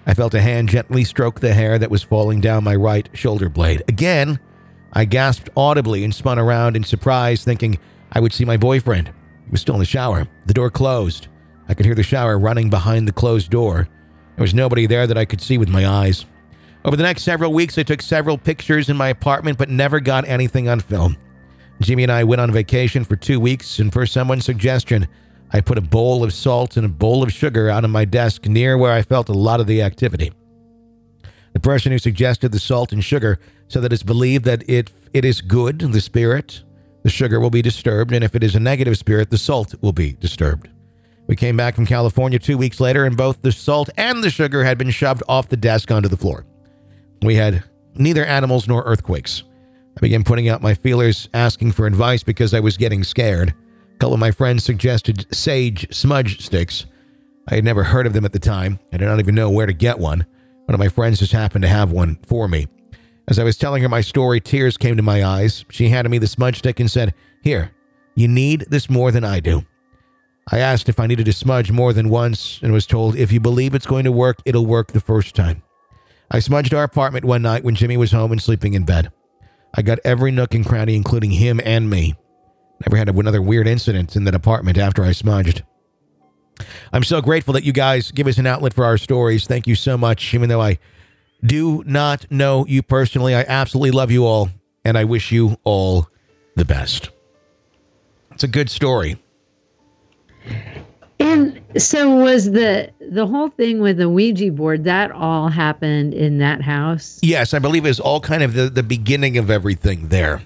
I 0.06 0.13
felt 0.13 0.34
a 0.34 0.41
hand 0.41 0.68
gently 0.68 1.06
stroke 1.06 1.39
the 1.39 1.53
hair 1.53 1.79
that 1.79 1.89
was 1.89 2.03
falling 2.03 2.41
down 2.41 2.65
my 2.65 2.75
right 2.75 3.08
shoulder 3.13 3.48
blade. 3.48 3.84
Again, 3.88 4.38
I 4.91 5.06
gasped 5.06 5.48
audibly 5.56 6.03
and 6.03 6.13
spun 6.13 6.38
around 6.38 6.75
in 6.75 6.84
surprise, 6.84 7.46
thinking 7.46 7.79
I 8.12 8.20
would 8.20 8.34
see 8.34 8.44
my 8.44 8.58
boyfriend. 8.58 9.08
He 9.46 9.51
was 9.51 9.62
still 9.62 9.75
in 9.75 9.79
the 9.79 9.86
shower. 9.86 10.27
The 10.46 10.53
door 10.53 10.70
closed. 10.70 11.29
I 11.70 11.74
could 11.74 11.86
hear 11.86 11.96
the 11.96 12.03
shower 12.03 12.38
running 12.38 12.70
behind 12.70 13.08
the 13.08 13.13
closed 13.13 13.50
door. 13.50 13.88
There 14.36 14.44
was 14.44 14.53
nobody 14.53 14.88
there 14.88 15.08
that 15.08 15.18
I 15.18 15.24
could 15.24 15.39
see 15.39 15.58
with 15.58 15.70
my 15.70 15.88
eyes. 15.88 16.25
Over 16.86 16.95
the 16.95 17.03
next 17.03 17.24
several 17.24 17.51
weeks, 17.51 17.77
I 17.77 17.83
took 17.83 18.01
several 18.01 18.38
pictures 18.38 18.89
in 18.89 18.95
my 18.95 19.09
apartment, 19.09 19.57
but 19.57 19.69
never 19.69 20.00
got 20.00 20.27
anything 20.27 20.69
on 20.69 20.79
film. 20.79 21.17
Jimmy 21.81 22.03
and 22.03 22.12
I 22.12 22.24
went 22.24 22.41
on 22.41 22.51
vacation 22.51 23.03
for 23.03 23.17
two 23.17 23.39
weeks, 23.39 23.79
and 23.79 23.91
for 23.91 24.05
someone's 24.05 24.45
suggestion, 24.45 25.07
I 25.51 25.59
put 25.59 25.77
a 25.77 25.81
bowl 25.81 26.24
of 26.24 26.33
salt 26.33 26.77
and 26.77 26.86
a 26.86 26.89
bowl 26.89 27.21
of 27.21 27.33
sugar 27.33 27.69
out 27.69 27.83
on 27.83 27.91
my 27.91 28.05
desk 28.05 28.45
near 28.45 28.77
where 28.77 28.93
I 28.93 29.01
felt 29.01 29.27
a 29.27 29.33
lot 29.33 29.59
of 29.59 29.67
the 29.67 29.81
activity. 29.81 30.31
The 31.53 31.59
person 31.59 31.91
who 31.91 32.00
suggested 32.00 32.51
the 32.51 32.59
salt 32.59 32.93
and 32.93 33.03
sugar 33.03 33.39
said 33.67 33.81
that 33.81 33.91
it's 33.91 34.03
believed 34.03 34.45
that 34.45 34.63
it, 34.69 34.91
it 35.13 35.25
is 35.25 35.41
good, 35.41 35.79
the 35.79 36.01
spirit, 36.01 36.63
the 37.03 37.09
sugar 37.09 37.39
will 37.39 37.50
be 37.50 37.62
disturbed, 37.62 38.13
and 38.13 38.24
if 38.24 38.36
it 38.36 38.43
is 38.43 38.55
a 38.55 38.59
negative 38.59 38.98
spirit, 38.98 39.31
the 39.31 39.38
salt 39.38 39.75
will 39.81 39.93
be 39.93 40.13
disturbed. 40.13 40.69
We 41.27 41.36
came 41.36 41.57
back 41.57 41.75
from 41.75 41.86
California 41.86 42.39
two 42.39 42.57
weeks 42.57 42.79
later, 42.79 43.05
and 43.05 43.17
both 43.17 43.41
the 43.41 43.51
salt 43.51 43.89
and 43.98 44.24
the 44.24 44.29
sugar 44.29 44.63
had 44.63 44.77
been 44.77 44.91
shoved 44.91 45.24
off 45.27 45.50
the 45.50 45.57
desk 45.57 45.91
onto 45.91 46.07
the 46.07 46.17
floor. 46.17 46.45
We 47.22 47.36
had 47.36 47.64
neither 47.96 48.26
animals 48.26 48.68
nor 48.68 48.84
earthquakes. 48.84 49.44
I 49.98 50.00
began 50.00 50.24
putting 50.24 50.48
out 50.48 50.62
my 50.62 50.74
feelers, 50.74 51.28
asking 51.34 51.74
for 51.74 51.86
advice 51.86 52.24
because 52.24 52.54
I 52.54 52.60
was 52.60 52.78
getting 52.78 53.04
scared. 53.04 53.50
A 53.50 53.98
couple 53.98 54.14
of 54.14 54.20
my 54.20 54.32
friends 54.32 54.64
suggested 54.64 55.26
sage 55.36 55.94
smudge 55.94 56.42
sticks. 56.42 56.86
I 57.50 57.56
had 57.56 57.66
never 57.66 57.84
heard 57.84 58.08
of 58.08 58.14
them 58.14 58.26
at 58.26 58.32
the 58.32 58.40
time. 58.40 58.80
I 58.94 58.98
did 58.98 59.06
not 59.06 59.20
even 59.20 59.36
know 59.36 59.50
where 59.50 59.66
to 59.66 59.74
get 59.74 60.00
one. 60.00 60.26
One 60.66 60.74
of 60.74 60.80
my 60.80 60.88
friends 60.88 61.20
just 61.20 61.32
happened 61.32 61.64
to 61.64 61.68
have 61.68 61.92
one 61.92 62.20
for 62.28 62.48
me. 62.48 62.68
As 63.28 63.40
I 63.40 63.44
was 63.44 63.58
telling 63.58 63.82
her 63.84 63.90
my 63.90 64.02
story, 64.02 64.40
tears 64.40 64.78
came 64.78 64.96
to 64.96 65.04
my 65.04 65.24
eyes. 65.24 65.66
She 65.70 65.90
handed 65.90 66.10
me 66.10 66.18
the 66.18 66.28
smudge 66.28 66.60
stick 66.60 66.80
and 66.80 66.90
said, 66.90 67.14
Here, 67.44 67.72
you 68.16 68.28
need 68.28 68.66
this 68.70 68.90
more 68.90 69.12
than 69.12 69.24
I 69.24 69.40
do. 69.40 69.66
I 70.52 70.60
asked 70.60 70.90
if 70.90 71.00
I 71.00 71.08
needed 71.08 71.26
to 71.26 71.34
smudge 71.34 71.72
more 71.72 71.92
than 71.94 72.10
once 72.10 72.60
and 72.64 72.72
was 72.72 72.88
told, 72.88 73.16
If 73.16 73.32
you 73.32 73.40
believe 73.40 73.76
it's 73.76 73.86
going 73.86 74.06
to 74.06 74.12
work, 74.12 74.38
it'll 74.46 74.66
work 74.66 74.94
the 74.94 75.00
first 75.00 75.36
time. 75.36 75.62
I 76.31 76.39
smudged 76.39 76.74
our 76.74 76.83
apartment 76.83 77.25
one 77.25 77.41
night 77.41 77.63
when 77.63 77.75
Jimmy 77.75 77.98
was 77.98 78.12
home 78.12 78.31
and 78.31 78.41
sleeping 78.41 78.74
in 78.74 78.83
bed. 78.83 79.12
I 79.74 79.81
got 79.81 80.00
every 80.03 80.31
nook 80.31 80.53
and 80.53 80.65
cranny, 80.65 80.95
including 80.95 81.31
him 81.31 81.59
and 81.63 81.89
me. 81.89 82.15
Never 82.86 82.98
had 82.98 83.09
another 83.09 83.41
weird 83.41 83.67
incident 83.67 84.15
in 84.15 84.24
that 84.24 84.36
apartment 84.36 84.77
after 84.77 85.03
I 85.03 85.12
smudged. 85.12 85.63
I'm 86.93 87.03
so 87.03 87.21
grateful 87.21 87.53
that 87.53 87.63
you 87.63 87.74
guys 87.74 88.12
give 88.12 88.27
us 88.27 88.38
an 88.38 88.45
outlet 88.45 88.74
for 88.74 88.86
our 88.86 88.98
stories. 88.98 89.48
Thank 89.48 89.67
you 89.67 89.75
so 89.75 89.98
much. 89.98 90.33
Even 90.33 90.50
though 90.50 90.62
I 90.62 90.77
do 91.43 91.83
not 91.86 92.29
know 92.31 92.65
you 92.65 92.83
personally, 92.83 93.33
I 93.36 93.45
absolutely 93.48 93.91
love 93.91 94.12
you 94.12 94.25
all, 94.25 94.50
and 94.83 94.98
I 94.98 95.03
wish 95.05 95.31
you 95.31 95.57
all 95.63 96.09
the 96.55 96.65
best. 96.65 97.09
It's 98.31 98.43
a 98.43 98.48
good 98.48 98.69
story. 98.69 99.17
And 101.29 101.62
so 101.81 102.15
was 102.15 102.51
the 102.51 102.91
the 103.00 103.27
whole 103.27 103.50
thing 103.50 103.79
with 103.79 103.98
the 103.98 104.09
Ouija 104.09 104.51
board 104.51 104.86
that 104.86 105.12
all 105.12 105.48
happened 105.50 106.13
in 106.13 106.39
that 106.39 106.62
house? 106.62 107.19
Yes, 107.21 107.53
I 107.53 107.59
believe 107.59 107.86
it's 107.86 108.00
all 108.00 108.19
kind 108.19 108.41
of 108.43 108.53
the, 108.53 108.69
the 108.69 108.83
beginning 108.83 109.38
of 109.38 109.50
everything 109.51 110.07
there. 110.09 110.41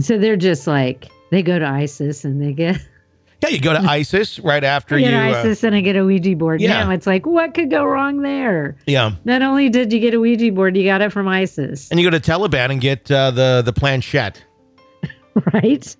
So 0.00 0.18
they're 0.18 0.36
just 0.36 0.66
like 0.66 1.08
they 1.30 1.42
go 1.42 1.58
to 1.58 1.66
ISIS 1.66 2.24
and 2.24 2.40
they 2.40 2.52
get 2.52 2.80
Yeah, 3.42 3.48
you 3.48 3.60
go 3.60 3.72
to 3.72 3.80
ISIS 3.80 4.38
right 4.38 4.62
after 4.62 4.94
I 4.94 4.98
you. 4.98 5.04
get 5.06 5.14
uh, 5.14 5.38
ISIS 5.40 5.64
and 5.64 5.74
I 5.74 5.80
get 5.80 5.96
a 5.96 6.04
Ouija 6.04 6.36
board. 6.36 6.60
Yeah. 6.60 6.84
Now 6.84 6.90
it's 6.92 7.06
like 7.08 7.26
what 7.26 7.54
could 7.54 7.70
go 7.70 7.84
wrong 7.84 8.22
there? 8.22 8.76
yeah, 8.86 9.12
Not 9.24 9.42
only 9.42 9.68
did 9.68 9.92
you 9.92 9.98
get 9.98 10.14
a 10.14 10.20
Ouija 10.20 10.52
board, 10.52 10.76
you 10.76 10.84
got 10.84 11.00
it 11.02 11.10
from 11.12 11.26
ISIS, 11.26 11.90
and 11.90 11.98
you 12.00 12.08
go 12.08 12.16
to 12.16 12.20
Taliban 12.30 12.70
and 12.70 12.80
get 12.80 13.10
uh, 13.10 13.32
the 13.32 13.62
the 13.64 13.72
planchette. 13.72 14.42
right? 15.52 15.96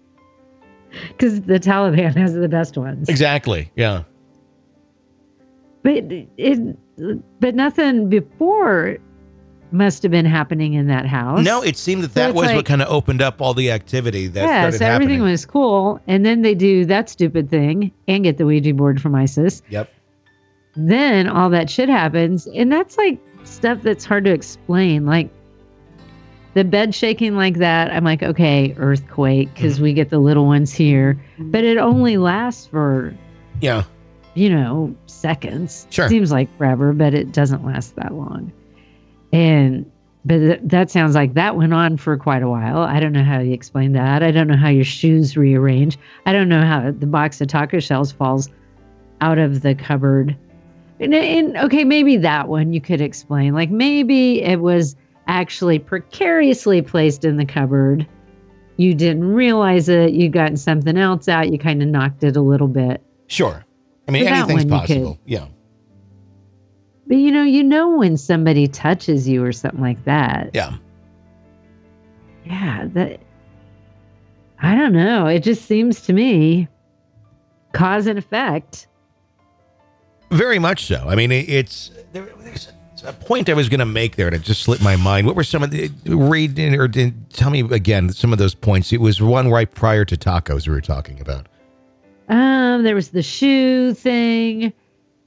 Because 1.08 1.40
the 1.42 1.58
Taliban 1.58 2.16
has 2.16 2.34
the 2.34 2.48
best 2.48 2.76
ones. 2.76 3.08
Exactly. 3.08 3.70
Yeah. 3.76 4.04
But 5.82 6.04
it, 6.36 6.76
but 7.40 7.54
nothing 7.54 8.08
before 8.08 8.98
must 9.72 10.02
have 10.02 10.12
been 10.12 10.26
happening 10.26 10.74
in 10.74 10.86
that 10.88 11.06
house. 11.06 11.44
No, 11.44 11.62
it 11.62 11.76
seemed 11.76 12.04
that 12.04 12.12
So 12.12 12.20
that 12.20 12.34
was 12.34 12.52
what 12.52 12.66
kind 12.66 12.82
of 12.82 12.88
opened 12.88 13.22
up 13.22 13.40
all 13.40 13.54
the 13.54 13.70
activity 13.70 14.26
that 14.28 14.44
yeah, 14.44 14.70
so 14.70 14.84
everything 14.84 15.14
happening. 15.16 15.22
was 15.22 15.46
cool, 15.46 16.00
and 16.06 16.24
then 16.24 16.42
they 16.42 16.54
do 16.54 16.84
that 16.86 17.08
stupid 17.08 17.50
thing 17.50 17.92
and 18.06 18.22
get 18.22 18.36
the 18.36 18.46
Ouija 18.46 18.74
board 18.74 19.00
from 19.00 19.14
ISIS. 19.14 19.62
Yep. 19.70 19.90
Then 20.76 21.28
all 21.28 21.50
that 21.50 21.70
shit 21.70 21.88
happens, 21.88 22.46
and 22.46 22.70
that's 22.70 22.96
like 22.96 23.18
stuff 23.44 23.82
that's 23.82 24.04
hard 24.04 24.24
to 24.24 24.32
explain. 24.32 25.06
Like 25.06 25.30
the 26.54 26.64
bed 26.64 26.94
shaking 26.94 27.34
like 27.36 27.56
that, 27.58 27.90
I'm 27.92 28.04
like, 28.04 28.22
okay, 28.22 28.74
earthquake, 28.78 29.52
because 29.54 29.74
Mm-hmm. 29.76 29.82
we 29.84 29.92
get 29.94 30.10
the 30.10 30.18
little 30.18 30.44
ones 30.46 30.72
here, 30.72 31.18
but 31.38 31.64
it 31.64 31.78
only 31.78 32.16
lasts 32.18 32.66
for 32.66 33.14
Yeah. 33.60 33.84
you 34.34 34.50
know, 34.50 34.94
seconds. 35.06 35.86
Sure. 35.90 36.08
Seems 36.08 36.30
like 36.32 36.48
forever, 36.58 36.92
but 36.92 37.14
it 37.14 37.32
doesn't 37.32 37.64
last 37.64 37.96
that 37.96 38.12
long. 38.14 38.52
And 39.32 39.90
but 40.24 40.38
th- 40.38 40.60
that 40.64 40.90
sounds 40.90 41.14
like 41.16 41.34
that 41.34 41.56
went 41.56 41.74
on 41.74 41.96
for 41.96 42.16
quite 42.16 42.42
a 42.42 42.48
while. 42.48 42.78
I 42.78 43.00
don't 43.00 43.12
know 43.12 43.24
how 43.24 43.40
you 43.40 43.52
explain 43.52 43.92
that. 43.94 44.22
I 44.22 44.30
don't 44.30 44.46
know 44.46 44.56
how 44.56 44.68
your 44.68 44.84
shoes 44.84 45.36
rearrange. 45.36 45.98
I 46.26 46.32
don't 46.32 46.48
know 46.48 46.64
how 46.64 46.92
the 46.92 47.06
box 47.06 47.40
of 47.40 47.48
taco 47.48 47.80
shells 47.80 48.12
falls 48.12 48.48
out 49.20 49.38
of 49.38 49.62
the 49.62 49.74
cupboard. 49.74 50.36
And, 51.00 51.12
and 51.14 51.56
okay, 51.56 51.82
maybe 51.84 52.18
that 52.18 52.48
one 52.48 52.72
you 52.72 52.80
could 52.80 53.00
explain. 53.00 53.52
Like 53.54 53.70
maybe 53.70 54.42
it 54.42 54.60
was 54.60 54.94
actually 55.26 55.78
precariously 55.78 56.82
placed 56.82 57.24
in 57.24 57.36
the 57.36 57.44
cupboard. 57.44 58.06
You 58.76 58.94
didn't 58.94 59.24
realize 59.32 59.88
it. 59.88 60.12
You 60.12 60.28
gotten 60.28 60.56
something 60.56 60.96
else 60.96 61.28
out. 61.28 61.50
You 61.52 61.58
kind 61.58 61.82
of 61.82 61.88
knocked 61.88 62.24
it 62.24 62.36
a 62.36 62.40
little 62.40 62.68
bit. 62.68 63.02
Sure. 63.26 63.64
I 64.08 64.10
mean, 64.10 64.24
So 64.24 64.30
anything's 64.32 64.52
one 64.52 64.62
could- 64.62 64.70
possible. 64.70 65.18
Yeah. 65.24 65.46
But 67.06 67.16
you 67.18 67.30
know, 67.30 67.42
you 67.42 67.62
know 67.62 67.96
when 67.98 68.16
somebody 68.16 68.66
touches 68.68 69.28
you 69.28 69.44
or 69.44 69.52
something 69.52 69.80
like 69.80 70.04
that. 70.04 70.50
Yeah. 70.54 70.76
Yeah, 72.44 72.86
that 72.94 73.20
I 74.60 74.74
don't 74.74 74.92
know. 74.92 75.26
It 75.26 75.40
just 75.40 75.64
seems 75.66 76.00
to 76.02 76.12
me 76.12 76.68
cause 77.72 78.06
and 78.06 78.18
effect. 78.18 78.86
Very 80.30 80.58
much 80.58 80.86
so. 80.86 81.04
I 81.08 81.14
mean, 81.14 81.30
it's 81.30 81.90
there, 82.12 82.26
there's 82.40 82.72
a 83.04 83.12
point 83.12 83.48
I 83.48 83.54
was 83.54 83.68
going 83.68 83.80
to 83.80 83.86
make 83.86 84.16
there, 84.16 84.26
and 84.26 84.36
it 84.36 84.42
just 84.42 84.62
slipped 84.62 84.82
my 84.82 84.96
mind. 84.96 85.26
What 85.26 85.36
were 85.36 85.44
some 85.44 85.62
of 85.62 85.70
the 85.70 85.90
read 86.06 86.58
or 86.58 86.88
tell 86.88 87.50
me 87.50 87.60
again 87.60 88.12
some 88.12 88.32
of 88.32 88.38
those 88.38 88.54
points? 88.54 88.92
It 88.92 89.00
was 89.00 89.20
one 89.20 89.50
right 89.50 89.72
prior 89.72 90.04
to 90.04 90.16
tacos 90.16 90.66
we 90.66 90.74
were 90.74 90.80
talking 90.80 91.20
about. 91.20 91.46
Um, 92.28 92.82
there 92.82 92.94
was 92.94 93.10
the 93.10 93.22
shoe 93.22 93.94
thing, 93.94 94.72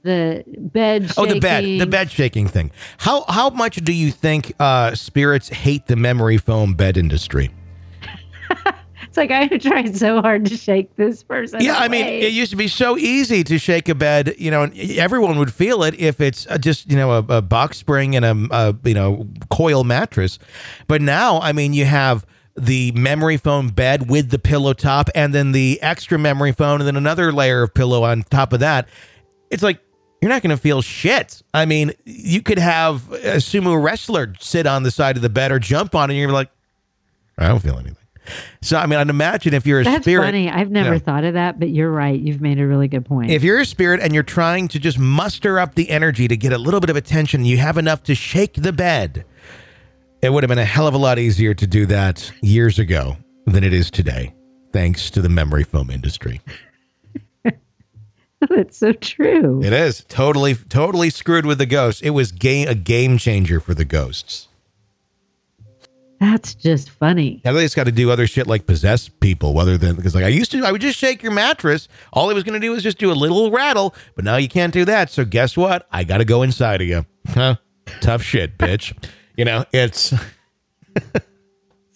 the 0.02 0.44
bed. 0.46 1.12
Oh, 1.16 1.26
the 1.26 1.40
bed, 1.40 1.64
the 1.64 1.86
bed 1.86 2.10
shaking 2.10 2.48
thing. 2.48 2.70
How 2.98 3.24
how 3.28 3.50
much 3.50 3.76
do 3.76 3.92
you 3.92 4.10
think 4.10 4.54
uh, 4.58 4.94
spirits 4.94 5.48
hate 5.48 5.86
the 5.86 5.96
memory 5.96 6.38
foam 6.38 6.74
bed 6.74 6.96
industry? 6.96 7.50
It's 9.16 9.30
like 9.30 9.52
I 9.52 9.56
tried 9.58 9.96
so 9.96 10.20
hard 10.20 10.44
to 10.46 10.56
shake 10.56 10.94
this 10.96 11.22
person. 11.22 11.62
Yeah, 11.62 11.76
I 11.76 11.88
mean, 11.88 12.04
it 12.04 12.32
used 12.32 12.50
to 12.50 12.56
be 12.56 12.68
so 12.68 12.98
easy 12.98 13.42
to 13.44 13.58
shake 13.58 13.88
a 13.88 13.94
bed. 13.94 14.34
You 14.38 14.50
know, 14.50 14.64
and 14.64 14.78
everyone 14.78 15.38
would 15.38 15.52
feel 15.54 15.82
it 15.82 15.98
if 15.98 16.20
it's 16.20 16.46
uh, 16.48 16.58
just 16.58 16.90
you 16.90 16.96
know 16.96 17.12
a, 17.12 17.36
a 17.36 17.42
box 17.42 17.78
spring 17.78 18.14
and 18.14 18.24
a, 18.24 18.54
a 18.54 18.76
you 18.84 18.94
know 18.94 19.26
coil 19.50 19.84
mattress. 19.84 20.38
But 20.86 21.00
now, 21.00 21.40
I 21.40 21.52
mean, 21.52 21.72
you 21.72 21.86
have 21.86 22.26
the 22.56 22.92
memory 22.92 23.36
foam 23.36 23.68
bed 23.68 24.10
with 24.10 24.30
the 24.30 24.38
pillow 24.38 24.74
top, 24.74 25.08
and 25.14 25.34
then 25.34 25.52
the 25.52 25.80
extra 25.80 26.18
memory 26.18 26.52
foam, 26.52 26.80
and 26.80 26.86
then 26.86 26.96
another 26.96 27.32
layer 27.32 27.62
of 27.62 27.72
pillow 27.72 28.04
on 28.04 28.22
top 28.24 28.52
of 28.52 28.60
that. 28.60 28.86
It's 29.50 29.62
like 29.62 29.80
you're 30.20 30.28
not 30.28 30.42
going 30.42 30.54
to 30.54 30.60
feel 30.60 30.82
shit. 30.82 31.42
I 31.54 31.64
mean, 31.64 31.92
you 32.04 32.42
could 32.42 32.58
have 32.58 33.10
a 33.12 33.36
sumo 33.36 33.82
wrestler 33.82 34.34
sit 34.40 34.66
on 34.66 34.82
the 34.82 34.90
side 34.90 35.16
of 35.16 35.22
the 35.22 35.30
bed 35.30 35.52
or 35.52 35.58
jump 35.58 35.94
on 35.94 36.10
it, 36.10 36.14
and 36.14 36.20
you're 36.20 36.32
like, 36.32 36.50
I 37.38 37.48
don't 37.48 37.62
feel 37.62 37.78
anything. 37.78 38.05
So, 38.62 38.76
I 38.78 38.86
mean, 38.86 38.98
I'd 38.98 39.10
imagine 39.10 39.54
if 39.54 39.66
you're 39.66 39.80
a 39.80 39.84
That's 39.84 40.04
spirit, 40.04 40.24
funny. 40.26 40.50
I've 40.50 40.70
never 40.70 40.94
Yeah. 40.94 40.98
thought 40.98 41.24
of 41.24 41.34
that, 41.34 41.60
but 41.60 41.70
you're 41.70 41.90
right. 41.90 42.18
You've 42.18 42.40
made 42.40 42.58
a 42.58 42.66
really 42.66 42.88
good 42.88 43.04
point. 43.04 43.30
if 43.30 43.42
you're 43.44 43.60
a 43.60 43.66
spirit 43.66 44.00
and 44.02 44.14
you're 44.14 44.22
trying 44.22 44.68
to 44.68 44.78
just 44.78 44.98
muster 44.98 45.58
up 45.58 45.74
the 45.74 45.90
energy 45.90 46.26
to 46.28 46.36
get 46.36 46.52
a 46.52 46.58
little 46.58 46.80
bit 46.80 46.90
of 46.90 46.96
attention, 46.96 47.44
you 47.44 47.58
have 47.58 47.76
enough 47.78 48.02
to 48.04 48.14
shake 48.14 48.54
the 48.54 48.72
bed. 48.72 49.24
It 50.22 50.32
would 50.32 50.42
have 50.42 50.48
been 50.48 50.58
a 50.58 50.64
hell 50.64 50.86
of 50.86 50.94
a 50.94 50.98
lot 50.98 51.18
easier 51.18 51.54
to 51.54 51.66
do 51.66 51.86
that 51.86 52.32
years 52.42 52.78
ago 52.78 53.16
than 53.46 53.62
it 53.62 53.72
is 53.72 53.90
today, 53.90 54.34
thanks 54.72 55.10
to 55.10 55.22
the 55.22 55.28
memory 55.28 55.62
foam 55.62 55.90
industry. 55.90 56.40
That's 58.50 58.76
so 58.78 58.92
true. 58.92 59.62
It 59.62 59.72
is 59.72 60.04
totally, 60.08 60.54
totally 60.54 61.10
screwed 61.10 61.46
with 61.46 61.58
the 61.58 61.66
ghosts. 61.66 62.00
It 62.02 62.10
was 62.10 62.32
game, 62.32 62.68
a 62.68 62.74
game 62.74 63.18
changer 63.18 63.60
for 63.60 63.74
the 63.74 63.84
ghosts. 63.84 64.45
That's 66.18 66.54
just 66.54 66.90
funny. 66.90 67.42
Now 67.44 67.52
they 67.52 67.62
just 67.62 67.76
got 67.76 67.84
to 67.84 67.92
do 67.92 68.10
other 68.10 68.26
shit 68.26 68.46
like 68.46 68.66
possess 68.66 69.08
people, 69.08 69.58
other 69.58 69.76
than 69.76 69.96
because 69.96 70.14
like 70.14 70.24
I 70.24 70.28
used 70.28 70.50
to, 70.52 70.64
I 70.64 70.72
would 70.72 70.80
just 70.80 70.98
shake 70.98 71.22
your 71.22 71.32
mattress. 71.32 71.88
All 72.12 72.30
I 72.30 72.32
was 72.32 72.42
going 72.42 72.54
to 72.54 72.64
do 72.66 72.70
was 72.72 72.82
just 72.82 72.98
do 72.98 73.12
a 73.12 73.14
little 73.14 73.50
rattle, 73.50 73.94
but 74.14 74.24
now 74.24 74.36
you 74.36 74.48
can't 74.48 74.72
do 74.72 74.84
that. 74.86 75.10
So 75.10 75.24
guess 75.24 75.56
what? 75.56 75.86
I 75.92 76.04
got 76.04 76.18
to 76.18 76.24
go 76.24 76.42
inside 76.42 76.80
of 76.80 76.88
you. 76.88 77.04
Huh? 77.28 77.56
Tough 78.00 78.22
shit, 78.22 78.56
bitch. 78.58 78.96
you 79.36 79.44
know, 79.44 79.64
it's 79.72 80.14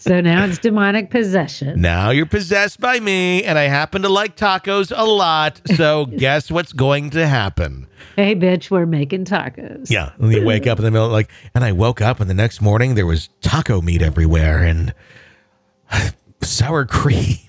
So 0.00 0.22
now 0.22 0.46
it's 0.46 0.56
demonic 0.56 1.10
possession. 1.10 1.78
now 1.80 2.08
you're 2.08 2.24
possessed 2.24 2.80
by 2.80 2.98
me, 2.98 3.44
and 3.44 3.58
I 3.58 3.64
happen 3.64 4.00
to 4.00 4.08
like 4.08 4.34
tacos 4.34 4.90
a 4.96 5.04
lot. 5.04 5.60
So 5.76 6.06
guess 6.18 6.50
what's 6.50 6.72
going 6.72 7.10
to 7.10 7.26
happen? 7.26 7.86
Hey, 8.16 8.34
bitch, 8.34 8.70
we're 8.70 8.86
making 8.86 9.26
tacos. 9.26 9.90
Yeah, 9.90 10.12
and 10.18 10.32
you 10.32 10.42
wake 10.42 10.66
up 10.66 10.78
in 10.78 10.84
the 10.84 10.90
middle, 10.90 11.08
like, 11.08 11.30
and 11.54 11.62
I 11.62 11.72
woke 11.72 12.00
up, 12.00 12.18
and 12.18 12.30
the 12.30 12.34
next 12.34 12.62
morning 12.62 12.94
there 12.94 13.04
was 13.04 13.28
taco 13.42 13.82
meat 13.82 14.00
everywhere 14.00 14.64
and 14.64 14.94
sour 16.42 16.86
cream. 16.86 17.36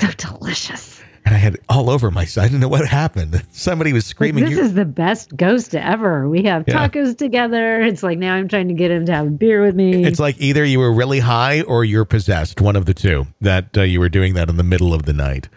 So 0.00 0.08
delicious. 0.16 1.01
And 1.24 1.34
I 1.34 1.38
had 1.38 1.54
it 1.54 1.62
all 1.68 1.88
over 1.90 2.10
my 2.10 2.24
side. 2.24 2.42
I 2.42 2.46
didn't 2.48 2.60
know 2.60 2.68
what 2.68 2.84
happened. 2.86 3.42
Somebody 3.52 3.92
was 3.92 4.04
Like, 4.06 4.10
screaming. 4.10 4.44
this 4.44 4.52
"You- 4.54 4.60
is 4.62 4.74
the 4.74 4.84
best 4.84 5.36
ghost 5.36 5.72
ever. 5.74 6.28
We 6.28 6.42
have 6.44 6.64
Yeah. 6.66 6.88
tacos 6.88 7.16
together. 7.16 7.80
It's 7.82 8.02
like 8.02 8.18
now 8.18 8.34
I'm 8.34 8.48
trying 8.48 8.66
to 8.68 8.74
get 8.74 8.90
him 8.90 9.06
to 9.06 9.12
have 9.12 9.26
a 9.28 9.30
beer 9.30 9.62
with 9.64 9.74
me. 9.76 10.04
it's 10.04 10.18
like 10.20 10.36
either 10.40 10.64
you 10.64 10.78
were 10.80 10.92
really 10.92 11.20
high 11.20 11.60
or 11.62 11.84
you're 11.84 12.04
possessed. 12.04 12.60
One 12.60 12.74
of 12.76 12.86
the 12.86 12.94
two. 12.94 13.26
That 13.40 13.76
uh, 13.78 13.82
you 13.82 14.00
were 14.00 14.08
doing 14.08 14.34
that 14.34 14.48
in 14.50 14.56
the 14.56 14.64
middle 14.64 14.92
of 14.94 15.04
the 15.04 15.12
night. 15.12 15.48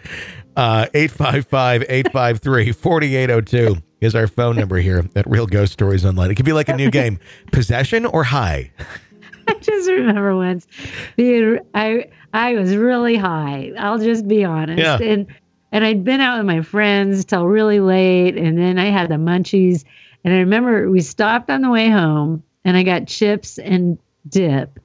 Uh, 0.55 0.85
855-853-4802 0.93 3.81
is 4.01 4.15
our 4.15 4.27
phone 4.27 4.55
number 4.55 4.77
here 4.77 5.03
at 5.15 5.29
Real 5.29 5.47
Ghost 5.47 5.73
Stories 5.73 6.05
Online. 6.05 6.31
It 6.31 6.35
could 6.35 6.45
be 6.45 6.53
like 6.53 6.69
a 6.69 6.75
new 6.75 6.91
game, 6.91 7.19
possession 7.51 8.05
or 8.05 8.23
high. 8.23 8.71
I 9.47 9.53
just 9.61 9.89
remember 9.89 10.35
once 10.35 10.65
being 11.15 11.59
I 11.73 12.05
I 12.33 12.55
was 12.55 12.75
really 12.75 13.15
high. 13.15 13.71
I'll 13.77 13.99
just 13.99 14.27
be 14.27 14.43
honest. 14.43 14.79
Yeah. 14.79 14.97
And 15.01 15.27
and 15.75 15.83
I'd 15.83 16.05
been 16.05 16.21
out 16.21 16.37
with 16.37 16.45
my 16.45 16.61
friends 16.61 17.25
till 17.25 17.45
really 17.45 17.81
late 17.81 18.37
and 18.37 18.57
then 18.57 18.79
I 18.79 18.85
had 18.85 19.09
the 19.09 19.15
munchies 19.15 19.83
and 20.23 20.33
I 20.33 20.37
remember 20.37 20.89
we 20.89 21.01
stopped 21.01 21.49
on 21.49 21.61
the 21.61 21.69
way 21.69 21.89
home 21.89 22.43
and 22.63 22.77
I 22.77 22.83
got 22.83 23.07
chips 23.07 23.59
and 23.59 23.99
dip. 24.25 24.79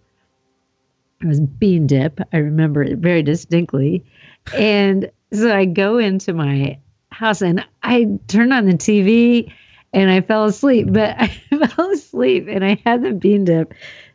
It 1.23 1.27
was 1.29 1.39
bean 1.39 1.87
dip. 1.87 2.21
I 2.33 2.39
remember 2.39 2.83
it 2.83 2.99
very 2.99 3.23
distinctly. 3.23 4.05
And 4.53 5.13
so 5.33 5.55
I 5.55 5.65
go 5.65 5.99
into 5.99 6.33
my 6.33 6.81
house 7.13 7.41
and 7.41 7.65
I 7.85 8.19
turned 8.27 8.53
on 8.53 8.67
the 8.67 8.73
TV 8.73 9.53
and 9.93 10.11
I 10.11 10.23
fell 10.23 10.47
asleep. 10.47 10.89
But 10.91 11.15
I 11.21 11.29
fell 11.69 11.93
asleep 11.93 12.47
and 12.49 12.65
I 12.65 12.83
had 12.85 13.05
the 13.05 13.13
bean 13.13 13.45
dip, 13.45 13.75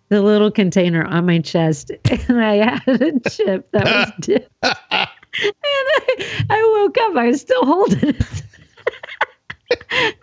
the 0.10 0.22
little 0.22 0.52
container 0.52 1.06
on 1.06 1.26
my 1.26 1.40
chest, 1.40 1.92
and 2.10 2.44
I 2.44 2.82
had 2.82 3.02
a 3.02 3.30
chip 3.30 3.72
that 3.72 3.86
was 3.86 4.12
dipped. 4.20 4.52
And 5.44 5.54
I, 5.64 6.46
I 6.50 6.82
woke 6.84 6.98
up, 6.98 7.16
I 7.16 7.28
was 7.28 7.42
still 7.42 7.66
holding 7.66 8.10
it. 8.10 8.44
and 10.02 10.16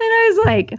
I 0.00 0.34
was 0.34 0.46
like, 0.46 0.78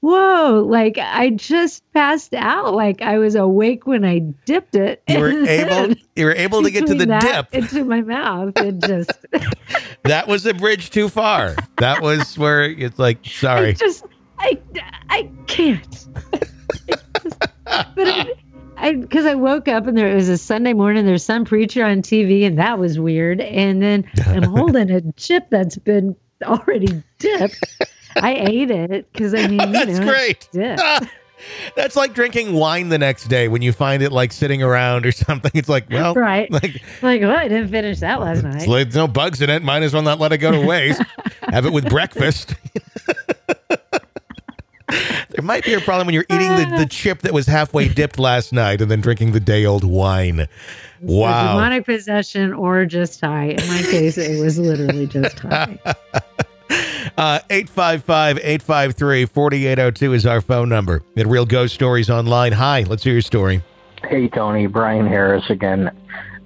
whoa, 0.00 0.64
like 0.68 0.98
I 0.98 1.30
just 1.30 1.82
passed 1.92 2.34
out. 2.34 2.74
Like 2.74 3.02
I 3.02 3.18
was 3.18 3.34
awake 3.34 3.86
when 3.86 4.04
I 4.04 4.20
dipped 4.44 4.76
it. 4.76 5.02
You 5.08 5.18
were 5.18 5.30
able 5.48 5.94
you 6.14 6.24
were 6.26 6.34
able 6.34 6.62
to 6.62 6.70
get 6.70 6.86
to 6.86 6.94
the 6.94 7.06
dip. 7.06 7.52
into 7.54 7.84
my 7.84 8.00
mouth. 8.02 8.56
It 8.56 8.78
just, 8.80 9.10
That 10.04 10.28
was 10.28 10.46
a 10.46 10.54
bridge 10.54 10.90
too 10.90 11.08
far. 11.08 11.56
That 11.78 12.02
was 12.02 12.38
where 12.38 12.62
it's 12.64 12.98
like, 12.98 13.18
I 13.24 13.28
sorry. 13.28 13.72
just, 13.74 14.04
I, 14.38 14.58
I 15.10 15.28
can't. 15.46 16.06
but 17.64 17.96
I, 17.96 18.32
I, 18.76 18.94
because 18.94 19.26
I 19.26 19.34
woke 19.34 19.68
up 19.68 19.86
and 19.86 19.96
there 19.96 20.14
was 20.14 20.28
a 20.28 20.38
Sunday 20.38 20.72
morning. 20.72 21.06
There's 21.06 21.24
some 21.24 21.44
preacher 21.44 21.84
on 21.84 22.02
TV, 22.02 22.46
and 22.46 22.58
that 22.58 22.78
was 22.78 22.98
weird. 22.98 23.40
And 23.40 23.82
then 23.82 24.10
I'm 24.26 24.42
holding 24.56 24.90
a 24.90 25.00
chip 25.12 25.48
that's 25.50 25.76
been 25.78 26.14
already 26.42 27.02
dipped. 27.18 27.64
I 28.16 28.34
ate 28.34 28.70
it 28.70 29.10
because 29.12 29.34
I 29.34 29.46
mean, 29.46 29.72
That's 29.72 29.98
know, 29.98 30.06
great. 30.06 30.48
That's 31.76 31.96
like 31.96 32.14
drinking 32.14 32.54
wine 32.54 32.88
the 32.88 32.96
next 32.98 33.24
day 33.28 33.46
when 33.48 33.60
you 33.60 33.70
find 33.72 34.02
it 34.02 34.10
like 34.10 34.32
sitting 34.32 34.62
around 34.62 35.04
or 35.04 35.12
something. 35.12 35.50
It's 35.54 35.68
like, 35.68 35.88
well, 35.90 36.14
Right. 36.14 36.50
like 36.50 36.82
like, 37.02 37.20
well, 37.20 37.36
I 37.36 37.48
didn't 37.48 37.68
finish 37.68 38.00
that 38.00 38.20
last 38.20 38.42
night. 38.42 38.66
There's 38.66 38.94
no 38.94 39.06
bugs 39.06 39.42
in 39.42 39.50
it. 39.50 39.62
Might 39.62 39.82
as 39.82 39.92
well 39.92 40.02
not 40.02 40.18
let 40.18 40.32
it 40.32 40.38
go 40.38 40.50
to 40.50 40.66
waste. 40.66 41.02
Have 41.42 41.66
it 41.66 41.72
with 41.72 41.88
breakfast. 41.90 42.54
There 45.36 45.44
might 45.44 45.64
be 45.64 45.74
a 45.74 45.80
problem 45.80 46.06
when 46.06 46.14
you're 46.14 46.26
eating 46.28 46.48
the, 46.56 46.74
the 46.78 46.86
chip 46.86 47.20
that 47.20 47.32
was 47.32 47.46
halfway 47.46 47.88
dipped 47.88 48.18
last 48.18 48.52
night 48.52 48.80
and 48.80 48.90
then 48.90 49.00
drinking 49.00 49.32
the 49.32 49.40
day 49.40 49.64
old 49.64 49.84
wine. 49.84 50.38
So 50.38 50.46
Wow. 51.02 51.52
demonic 51.54 51.84
possession 51.84 52.52
or 52.54 52.86
just 52.86 53.20
high. 53.20 53.48
In 53.48 53.68
my 53.68 53.82
case, 53.82 54.16
it 54.18 54.40
was 54.42 54.58
literally 54.58 55.06
just 55.06 55.38
high. 55.38 55.78
Uh, 57.16 57.38
855 57.48 58.38
853 58.38 59.24
4802 59.26 60.12
is 60.12 60.26
our 60.26 60.40
phone 60.40 60.68
number 60.68 61.02
at 61.16 61.26
Real 61.26 61.46
Ghost 61.46 61.72
Stories 61.72 62.10
Online. 62.10 62.52
Hi, 62.52 62.82
let's 62.82 63.04
hear 63.04 63.12
your 63.14 63.22
story. 63.22 63.62
Hey, 64.02 64.28
Tony, 64.28 64.66
Brian 64.66 65.06
Harris 65.06 65.48
again. 65.48 65.90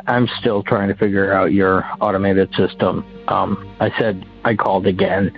I'm 0.06 0.28
still 0.38 0.62
trying 0.62 0.88
to 0.88 0.94
figure 0.94 1.32
out 1.32 1.52
your 1.52 1.84
automated 2.00 2.54
system. 2.54 3.04
Um, 3.28 3.74
I 3.80 3.90
said 3.98 4.24
I 4.44 4.54
called 4.54 4.86
again, 4.86 5.32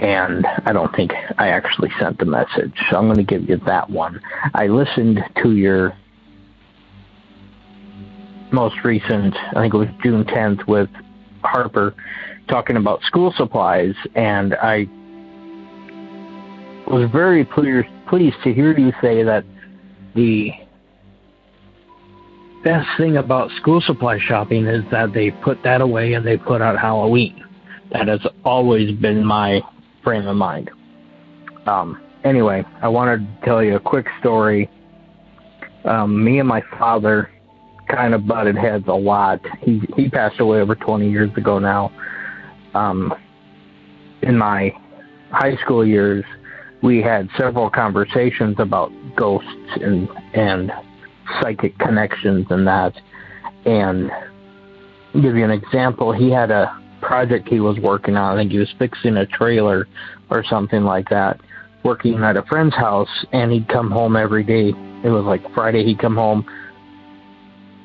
and 0.00 0.46
I 0.64 0.72
don't 0.72 0.94
think 0.96 1.12
I 1.36 1.48
actually 1.48 1.90
sent 2.00 2.18
the 2.18 2.24
message. 2.24 2.72
So 2.90 2.96
I'm 2.96 3.04
going 3.04 3.18
to 3.18 3.22
give 3.22 3.48
you 3.48 3.58
that 3.66 3.90
one. 3.90 4.20
I 4.54 4.66
listened 4.66 5.22
to 5.42 5.52
your 5.52 5.96
most 8.50 8.76
recent, 8.82 9.36
I 9.36 9.60
think 9.60 9.74
it 9.74 9.76
was 9.76 9.88
June 10.02 10.24
10th, 10.24 10.66
with 10.66 10.88
Harper 11.44 11.94
talking 12.48 12.76
about 12.76 13.02
school 13.02 13.32
supplies, 13.36 13.94
and 14.14 14.54
I 14.54 14.88
was 16.90 17.08
very 17.12 17.44
pleased, 17.44 17.86
pleased 18.08 18.36
to 18.42 18.52
hear 18.54 18.76
you 18.76 18.92
say 19.02 19.22
that 19.22 19.44
the 20.14 20.50
best 22.64 22.88
thing 22.96 23.18
about 23.18 23.50
school 23.60 23.82
supply 23.82 24.18
shopping 24.18 24.66
is 24.66 24.82
that 24.90 25.12
they 25.12 25.30
put 25.30 25.62
that 25.62 25.82
away 25.82 26.14
and 26.14 26.26
they 26.26 26.38
put 26.38 26.62
out 26.62 26.78
Halloween. 26.78 27.44
That 27.92 28.08
has 28.08 28.20
always 28.44 28.92
been 28.98 29.24
my 29.24 29.62
frame 30.02 30.26
of 30.26 30.36
mind. 30.36 30.70
Um, 31.66 32.02
anyway, 32.24 32.64
I 32.82 32.88
wanted 32.88 33.18
to 33.18 33.46
tell 33.46 33.62
you 33.62 33.76
a 33.76 33.80
quick 33.80 34.06
story. 34.20 34.70
Um, 35.84 36.22
me 36.22 36.38
and 36.38 36.48
my 36.48 36.62
father 36.78 37.30
kind 37.88 38.14
of 38.14 38.26
butted 38.26 38.56
heads 38.56 38.84
a 38.86 38.94
lot. 38.94 39.40
He 39.60 39.82
he 39.96 40.08
passed 40.08 40.40
away 40.40 40.60
over 40.60 40.74
20 40.74 41.10
years 41.10 41.30
ago 41.36 41.58
now. 41.58 41.92
Um, 42.74 43.12
in 44.22 44.36
my 44.36 44.72
high 45.30 45.56
school 45.56 45.86
years, 45.86 46.24
we 46.82 47.02
had 47.02 47.28
several 47.36 47.70
conversations 47.70 48.56
about 48.58 48.92
ghosts 49.16 49.48
and 49.80 50.08
and 50.34 50.72
psychic 51.40 51.78
connections 51.78 52.46
and 52.50 52.66
that. 52.66 52.94
And 53.64 54.10
I'll 55.14 55.22
give 55.22 55.36
you 55.36 55.44
an 55.44 55.50
example, 55.50 56.12
he 56.12 56.30
had 56.30 56.50
a 56.50 56.79
project 57.00 57.48
he 57.48 57.60
was 57.60 57.78
working 57.78 58.16
on. 58.16 58.36
I 58.36 58.40
think 58.40 58.52
he 58.52 58.58
was 58.58 58.72
fixing 58.78 59.16
a 59.16 59.26
trailer 59.26 59.86
or 60.30 60.44
something 60.44 60.84
like 60.84 61.08
that, 61.10 61.40
working 61.84 62.22
at 62.22 62.36
a 62.36 62.42
friend's 62.42 62.74
house, 62.74 63.08
and 63.32 63.50
he'd 63.50 63.68
come 63.68 63.90
home 63.90 64.16
every 64.16 64.44
day. 64.44 64.68
It 65.04 65.10
was 65.10 65.24
like 65.24 65.42
Friday, 65.54 65.84
he'd 65.84 65.98
come 65.98 66.16
home 66.16 66.44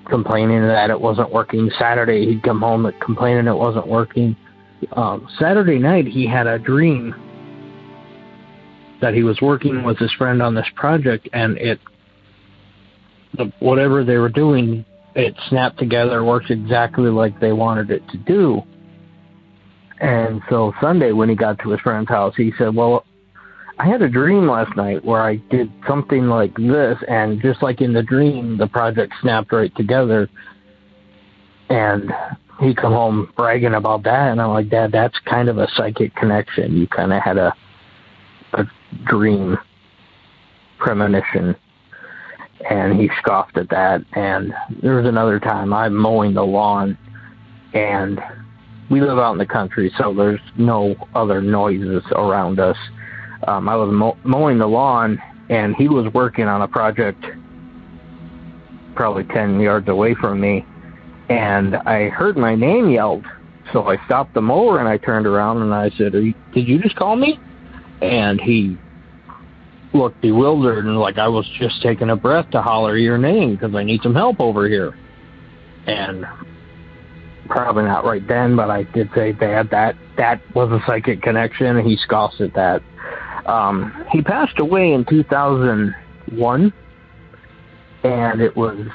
complaining 0.10 0.62
that 0.62 0.90
it 0.90 1.00
wasn't 1.00 1.32
working. 1.32 1.70
Saturday, 1.80 2.26
he'd 2.28 2.44
come 2.44 2.60
home 2.60 2.92
complaining 3.04 3.48
it 3.48 3.58
wasn't 3.58 3.88
working. 3.88 4.36
Um, 4.94 5.28
Saturday 5.40 5.80
night, 5.80 6.06
he 6.06 6.28
had 6.28 6.48
a 6.48 6.60
dream 6.60 7.16
that 9.02 9.14
he 9.14 9.24
was 9.24 9.40
working 9.42 9.84
with 9.84 9.98
his 9.98 10.12
friend 10.14 10.42
on 10.42 10.56
this 10.56 10.68
project, 10.76 11.28
and 11.34 11.58
it 11.58 11.80
the, 13.38 13.52
whatever 13.60 14.04
they 14.04 14.18
were 14.18 14.30
doing, 14.30 14.86
it 15.16 15.36
snapped 15.50 15.78
together, 15.80 16.24
worked 16.24 16.52
exactly 16.52 17.10
like 17.10 17.40
they 17.40 17.52
wanted 17.52 17.92
it 17.92 18.08
to 18.10 18.18
do. 18.18 18.62
And 20.00 20.42
so 20.50 20.74
Sunday, 20.82 21.12
when 21.12 21.30
he 21.30 21.36
got 21.36 21.60
to 21.60 21.70
his 21.70 21.80
friend's 21.82 22.10
house, 22.10 22.36
he 22.36 22.52
said, 22.58 22.76
"Well, 22.76 23.06
I 23.80 23.88
had 23.88 24.02
a 24.02 24.10
dream 24.10 24.48
last 24.48 24.76
night 24.76 25.04
where 25.04 25.22
I 25.22 25.38
did 25.50 25.72
something 25.88 26.28
like 26.28 26.56
this, 26.56 26.98
and 27.08 27.42
just 27.42 27.62
like 27.62 27.82
in 27.82 27.94
the 27.94 28.04
dream, 28.04 28.58
the 28.58 28.68
project 28.68 29.14
snapped 29.22 29.52
right 29.52 29.74
together." 29.76 30.30
And 31.70 32.14
he 32.60 32.76
come 32.76 32.94
home 32.94 33.32
bragging 33.36 33.74
about 33.74 34.04
that, 34.04 34.32
and 34.32 34.42
I'm 34.42 34.52
like, 34.52 34.70
"Dad, 34.70 34.92
that's 34.92 35.18
kind 35.20 35.50
of 35.50 35.58
a 35.58 35.68
psychic 35.76 36.16
connection. 36.16 36.76
You 36.76 36.88
kind 36.88 37.14
of 37.14 37.22
had 37.22 37.38
a 37.38 37.54
a 38.54 38.66
dream 39.06 39.58
premonition." 40.78 41.56
and 42.70 43.00
he 43.00 43.10
scoffed 43.20 43.58
at 43.58 43.70
that. 43.70 44.02
And 44.14 44.54
there 44.82 44.96
was 44.96 45.06
another 45.06 45.40
time 45.40 45.74
I'm 45.74 45.96
mowing 45.96 46.34
the 46.34 46.44
lawn, 46.44 46.98
and 47.74 48.20
we 48.90 49.02
live 49.02 49.18
out 49.18 49.32
in 49.32 49.38
the 49.38 49.46
country, 49.46 49.92
so 49.98 50.14
there's 50.14 50.40
no 50.58 50.96
other 51.16 51.42
noises 51.42 52.04
around 52.12 52.60
us. 52.60 52.78
Um, 53.48 53.68
I 53.68 53.76
was 53.76 53.92
mow- 53.92 54.18
mowing 54.24 54.60
the 54.60 54.68
lawn, 54.68 55.22
and 55.50 55.76
he 55.76 55.88
was 55.88 56.12
working 56.14 56.46
on 56.46 56.62
a 56.62 56.68
project 56.68 57.24
probably 58.96 59.24
10 59.26 59.60
yards 59.60 59.90
away 59.90 60.16
from 60.16 60.40
me, 60.40 60.66
and 61.30 61.76
I 61.76 62.10
heard 62.10 62.38
my 62.38 62.56
name 62.56 62.90
yelled. 62.90 63.26
So 63.74 63.88
I 63.88 64.04
stopped 64.06 64.34
the 64.34 64.42
mower 64.42 64.80
and 64.80 64.88
I 64.88 64.98
turned 64.98 65.26
around 65.26 65.62
and 65.62 65.74
I 65.74 65.90
said, 65.98 66.14
you, 66.14 66.34
"Did 66.54 66.68
you 66.68 66.80
just 66.80 66.96
call 66.96 67.16
me?" 67.16 67.40
And 68.02 68.40
he 68.40 68.78
looked 69.94 70.22
bewildered 70.22 70.86
and 70.86 71.00
like 71.00 71.18
I 71.18 71.28
was 71.28 71.48
just 71.60 71.82
taking 71.82 72.10
a 72.10 72.16
breath 72.16 72.50
to 72.52 72.62
holler 72.62 72.98
your 72.98 73.18
name 73.18 73.56
because 73.56 73.74
I 73.74 73.84
need 73.84 74.02
some 74.04 74.14
help 74.14 74.40
over 74.40 74.68
here. 74.68 74.96
And 75.88 76.26
probably 77.48 77.84
not 77.84 78.06
right 78.06 78.26
then, 78.28 78.56
but 78.56 78.70
I 78.70 78.84
did 78.84 79.10
say, 79.16 79.32
Dad, 79.32 79.70
that 79.72 79.96
that 80.18 80.42
was 80.56 80.72
a 80.72 80.84
psychic 80.86 81.22
connection. 81.22 81.78
And 81.78 81.88
he 81.88 81.98
scoffs 81.98 82.40
at 82.42 82.54
that. 82.54 82.82
Um, 83.46 84.06
he 84.12 84.22
passed 84.22 84.60
away 84.60 84.94
in 84.94 85.06
2001, 85.06 86.74
and 88.04 88.42
it 88.42 88.56
was 88.56 88.88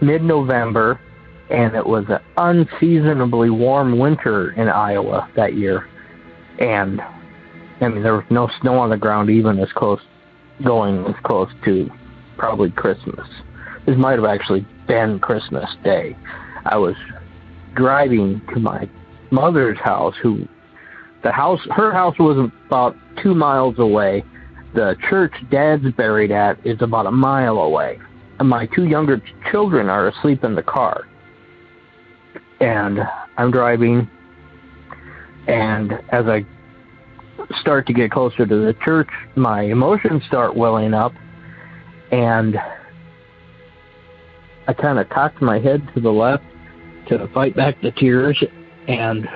mid-November, 0.00 1.00
and 1.50 1.74
it 1.76 1.86
was 1.86 2.04
an 2.08 2.18
unseasonably 2.36 3.50
warm 3.50 3.98
winter 3.98 4.50
in 4.52 4.68
Iowa 4.68 5.30
that 5.36 5.54
year. 5.54 5.88
And 6.58 7.00
I 7.80 7.88
mean, 7.88 8.02
there 8.02 8.14
was 8.14 8.24
no 8.30 8.50
snow 8.60 8.78
on 8.78 8.90
the 8.90 8.96
ground, 8.96 9.30
even 9.30 9.58
as 9.58 9.70
close, 9.72 10.00
going 10.64 11.04
as 11.06 11.14
close 11.24 11.50
to 11.64 11.90
probably 12.36 12.70
Christmas. 12.70 13.26
This 13.86 13.96
might 13.96 14.18
have 14.18 14.24
actually 14.24 14.66
been 14.86 15.18
Christmas 15.20 15.68
Day. 15.82 16.16
I 16.64 16.76
was 16.76 16.94
driving 17.74 18.40
to 18.52 18.60
my 18.60 18.88
mother's 19.30 19.78
house, 19.78 20.14
who 20.22 20.48
the 21.22 21.32
house, 21.32 21.60
her 21.70 21.92
house 21.92 22.18
was 22.18 22.50
about 22.66 22.96
two 23.22 23.34
miles 23.34 23.78
away. 23.78 24.24
The 24.74 24.96
church 25.08 25.32
dad's 25.50 25.90
buried 25.96 26.30
at 26.30 26.64
is 26.66 26.80
about 26.80 27.06
a 27.06 27.10
mile 27.10 27.58
away. 27.58 27.98
And 28.38 28.48
my 28.48 28.66
two 28.66 28.84
younger 28.84 29.22
children 29.50 29.88
are 29.88 30.08
asleep 30.08 30.44
in 30.44 30.54
the 30.54 30.62
car. 30.62 31.06
And 32.60 33.00
I'm 33.36 33.50
driving, 33.50 34.08
and 35.46 35.92
as 36.10 36.26
I 36.26 36.46
start 37.60 37.86
to 37.86 37.92
get 37.92 38.10
closer 38.10 38.46
to 38.46 38.56
the 38.56 38.74
church, 38.84 39.08
my 39.36 39.62
emotions 39.62 40.22
start 40.26 40.56
welling 40.56 40.94
up, 40.94 41.12
and 42.10 42.56
I 44.66 44.72
kind 44.72 44.98
of 44.98 45.08
cocked 45.08 45.42
my 45.42 45.58
head 45.58 45.86
to 45.94 46.00
the 46.00 46.10
left 46.10 46.44
to 47.08 47.28
fight 47.34 47.56
back 47.56 47.80
the 47.82 47.90
tears, 47.92 48.42
and 48.88 49.28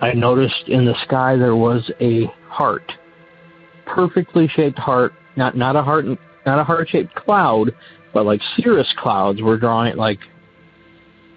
I 0.00 0.12
noticed 0.12 0.68
in 0.68 0.84
the 0.84 0.94
sky 1.04 1.36
there 1.36 1.56
was 1.56 1.90
a 2.00 2.26
heart, 2.48 2.90
perfectly 3.86 4.48
shaped 4.48 4.78
heart, 4.78 5.12
not 5.36 5.56
not 5.56 5.76
a 5.76 5.82
heart, 5.82 6.04
not 6.44 6.58
a 6.58 6.64
heart 6.64 6.88
shaped 6.88 7.14
cloud, 7.14 7.74
but 8.12 8.26
like 8.26 8.40
cirrus 8.56 8.92
clouds 8.98 9.40
were 9.42 9.58
drawing 9.58 9.96
like 9.96 10.20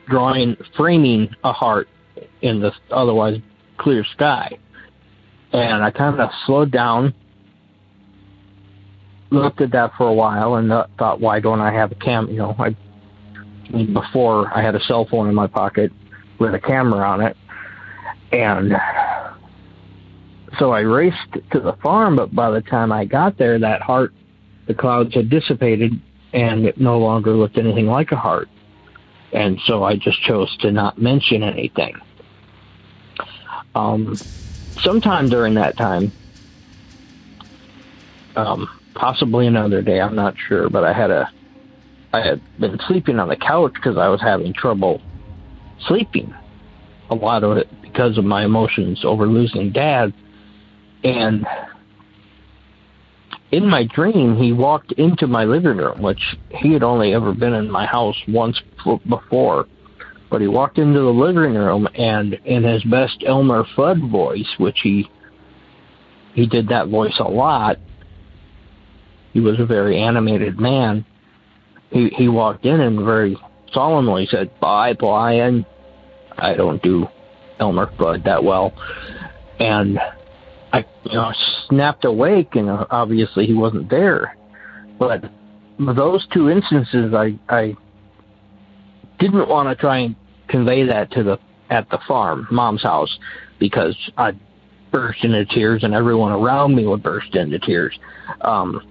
drawing 0.08 0.58
framing 0.76 1.30
a 1.44 1.54
heart 1.54 1.88
in 2.42 2.60
the 2.60 2.72
otherwise 2.92 3.38
clear 3.78 4.04
sky 4.14 4.58
and 5.52 5.84
I 5.84 5.92
kind 5.92 6.20
of 6.20 6.30
slowed 6.46 6.72
down, 6.72 7.14
looked 9.32 9.62
at 9.62 9.72
that 9.72 9.92
for 9.98 10.08
a 10.08 10.14
while, 10.14 10.56
and 10.56 10.72
thought, 10.98 11.20
why 11.20 11.40
don't 11.40 11.62
I 11.62 11.72
have 11.72 11.92
a 11.92 11.96
cam? 11.96 12.30
You 12.30 12.38
know, 12.38 12.56
I 12.60 12.76
before 13.94 14.52
I 14.56 14.62
had 14.62 14.76
a 14.76 14.84
cell 14.84 15.06
phone 15.06 15.28
in 15.30 15.36
my 15.36 15.48
pocket 15.48 15.92
with 16.40 16.54
a 16.54 16.60
camera 16.60 17.08
on 17.08 17.22
it, 17.22 17.38
and 18.32 18.74
so 20.58 20.72
I 20.72 20.82
raced 20.82 21.34
to 21.52 21.60
the 21.60 21.74
farm. 21.84 22.16
But 22.16 22.34
by 22.34 22.52
the 22.52 22.62
time 22.62 22.92
I 22.92 23.06
got 23.06 23.38
there, 23.38 23.60
that 23.60 23.82
heart, 23.82 24.14
the 24.68 24.74
clouds 24.74 25.14
had 25.14 25.30
dissipated, 25.30 26.00
and 26.34 26.66
it 26.66 26.80
no 26.80 27.00
longer 27.00 27.32
looked 27.32 27.58
anything 27.58 27.88
like 27.88 28.12
a 28.12 28.16
heart. 28.16 28.50
And 29.32 29.60
so 29.66 29.84
I 29.84 29.96
just 29.96 30.22
chose 30.24 30.56
to 30.58 30.72
not 30.72 31.00
mention 31.00 31.44
anything. 31.44 31.96
Um, 33.76 34.16
sometime 34.82 35.30
during 35.30 35.54
that 35.54 35.78
time, 35.78 36.12
um, 38.36 38.68
possibly 38.96 39.48
another 39.48 39.82
day, 39.82 40.02
I'm 40.02 40.16
not 40.16 40.36
sure, 40.48 40.70
but 40.70 40.84
I 40.84 40.94
had 40.94 41.12
a, 41.12 41.32
I 42.14 42.22
had 42.22 42.42
been 42.60 42.80
sleeping 42.88 43.20
on 43.20 43.30
the 43.30 43.36
couch 43.36 43.74
because 43.74 43.98
I 43.98 44.08
was 44.08 44.22
having 44.22 44.54
trouble 44.54 45.02
sleeping. 45.88 46.34
A 47.12 47.16
lot 47.16 47.44
of 47.44 47.58
it 47.58 47.68
because 47.82 48.18
of 48.18 48.26
my 48.26 48.46
emotions 48.46 49.02
over 49.04 49.28
losing 49.28 49.72
dad. 49.72 50.14
And 51.04 51.46
in 53.52 53.68
my 53.68 53.84
dream, 53.84 54.38
he 54.38 54.54
walked 54.54 54.92
into 54.94 55.28
my 55.28 55.44
living 55.44 55.78
room, 55.78 56.02
which 56.02 56.22
he 56.50 56.74
had 56.74 56.84
only 56.84 57.14
ever 57.14 57.34
been 57.34 57.54
in 57.54 57.70
my 57.70 57.86
house 57.86 58.18
once 58.28 58.60
before. 59.08 59.68
But 60.30 60.42
he 60.42 60.48
walked 60.48 60.78
into 60.78 61.00
the 61.00 61.06
living 61.06 61.56
room 61.56 61.88
and 61.96 62.34
in 62.46 62.64
his 62.64 62.84
best 62.84 63.24
Elmer 63.26 63.66
Fudd 63.76 64.12
voice, 64.12 64.48
which 64.58 64.80
he 64.84 65.10
he 66.36 66.46
did 66.46 66.70
that 66.70 66.90
voice 66.90 67.18
a 67.20 67.28
lot. 67.28 67.78
He 69.34 69.40
was 69.40 69.60
a 69.60 69.66
very 69.66 70.00
animated 70.00 70.60
man. 70.60 71.06
He 71.92 72.10
he 72.10 72.28
walked 72.28 72.66
in 72.66 72.80
and 72.80 73.04
very 73.04 73.38
solemnly 73.74 74.28
said, 74.30 74.52
"Bye, 74.60 74.94
Brian." 74.94 75.66
I 76.38 76.54
don't 76.54 76.82
do 76.82 77.08
Elmer 77.60 77.88
Fudd 77.98 78.24
that 78.24 78.44
well, 78.44 78.74
and 79.60 80.00
I 80.72 80.86
you 81.04 81.14
know 81.14 81.34
snapped 81.68 82.06
awake, 82.06 82.56
and 82.56 82.70
obviously 82.92 83.46
he 83.46 83.54
wasn't 83.54 83.90
there. 83.90 84.38
But 84.98 85.24
those 85.80 86.26
two 86.34 86.50
instances, 86.50 87.14
I 87.14 87.38
I 87.50 87.76
didn't 89.20 89.48
want 89.50 89.70
to 89.70 89.76
try 89.76 90.00
and 90.00 90.16
convey 90.48 90.86
that 90.86 91.12
to 91.12 91.24
the 91.24 91.40
at 91.70 91.90
the 91.90 92.00
farm, 92.08 92.48
mom's 92.52 92.84
house, 92.84 93.20
because 93.60 93.96
I'd 94.18 94.40
burst 94.92 95.24
into 95.24 95.46
tears 95.46 95.84
and 95.84 95.94
everyone 95.94 96.32
around 96.32 96.76
me 96.76 96.88
would 96.88 97.04
burst 97.04 97.36
into 97.36 97.60
tears. 97.60 97.98
Um, 98.42 98.82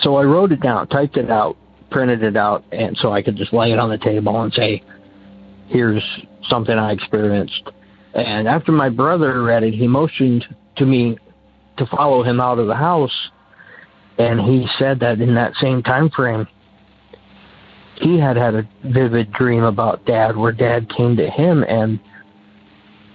so 0.00 0.16
I 0.16 0.24
wrote 0.24 0.50
it 0.52 0.60
down, 0.60 0.88
typed 0.88 1.16
it 1.16 1.30
out, 1.30 1.56
printed 1.92 2.22
it 2.22 2.36
out, 2.36 2.64
and 2.72 2.96
so 2.96 3.12
I 3.12 3.22
could 3.22 3.36
just 3.36 3.52
lay 3.52 3.72
it 3.72 3.78
on 3.78 3.90
the 3.90 3.98
table 3.98 4.40
and 4.42 4.52
say, 4.52 4.82
"Here's 5.68 6.02
something 6.48 6.76
I 6.76 6.92
experienced." 6.92 7.70
And 8.14 8.48
after 8.48 8.72
my 8.72 8.88
brother 8.88 9.42
read 9.42 9.62
it, 9.62 9.74
he 9.74 9.86
motioned 9.86 10.44
to 10.76 10.86
me 10.86 11.18
to 11.76 11.86
follow 11.86 12.22
him 12.22 12.40
out 12.40 12.58
of 12.58 12.66
the 12.66 12.74
house, 12.74 13.30
and 14.18 14.40
he 14.40 14.66
said 14.78 15.00
that 15.00 15.20
in 15.20 15.34
that 15.34 15.54
same 15.56 15.82
time 15.82 16.10
frame, 16.10 16.46
he 18.02 18.18
had 18.18 18.36
had 18.36 18.54
a 18.54 18.68
vivid 18.84 19.32
dream 19.32 19.62
about 19.62 20.04
dad 20.06 20.36
where 20.36 20.52
dad 20.52 20.88
came 20.94 21.16
to 21.16 21.30
him 21.30 21.64
and 21.68 22.00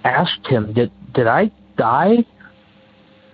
asked 0.04 0.46
him 0.46 0.72
did 0.72 0.90
did 1.12 1.26
i 1.26 1.50
die 1.76 2.24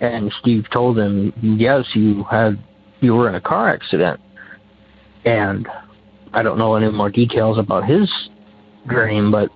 and 0.00 0.33
steve 0.40 0.64
told 0.72 0.98
him 0.98 1.33
yes 1.42 1.85
you 1.94 2.24
had 2.24 2.59
you 3.00 3.14
were 3.14 3.28
in 3.28 3.35
a 3.35 3.40
car 3.40 3.68
accident 3.68 4.20
and 5.24 5.68
i 6.32 6.42
don't 6.42 6.58
know 6.58 6.74
any 6.74 6.90
more 6.90 7.10
details 7.10 7.58
about 7.58 7.84
his 7.84 8.10
dream 8.87 9.30
but 9.30 9.50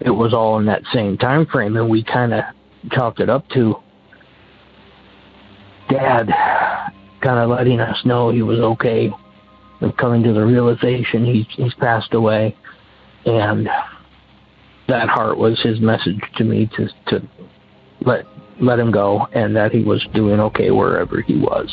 it 0.00 0.10
was 0.10 0.32
all 0.32 0.58
in 0.58 0.66
that 0.66 0.82
same 0.92 1.16
time 1.16 1.46
frame 1.46 1.76
and 1.76 1.88
we 1.88 2.02
kind 2.04 2.32
of 2.32 2.44
chalked 2.92 3.20
it 3.20 3.28
up 3.28 3.48
to 3.48 3.74
dad 5.88 6.28
kind 7.20 7.38
of 7.38 7.50
letting 7.50 7.80
us 7.80 8.04
know 8.04 8.30
he 8.30 8.42
was 8.42 8.58
okay 8.60 9.10
of 9.80 9.96
coming 9.96 10.22
to 10.22 10.32
the 10.32 10.44
realization 10.44 11.24
he's 11.24 11.46
he's 11.50 11.74
passed 11.74 12.14
away, 12.14 12.56
and 13.24 13.68
that 14.88 15.08
heart 15.08 15.38
was 15.38 15.60
his 15.62 15.80
message 15.80 16.20
to 16.36 16.44
me 16.44 16.68
to 16.76 16.88
to 17.06 17.28
let 18.04 18.24
let 18.60 18.78
him 18.78 18.90
go, 18.90 19.26
and 19.32 19.54
that 19.56 19.72
he 19.72 19.84
was 19.84 20.04
doing 20.14 20.40
okay 20.40 20.70
wherever 20.70 21.20
he 21.20 21.36
was. 21.36 21.72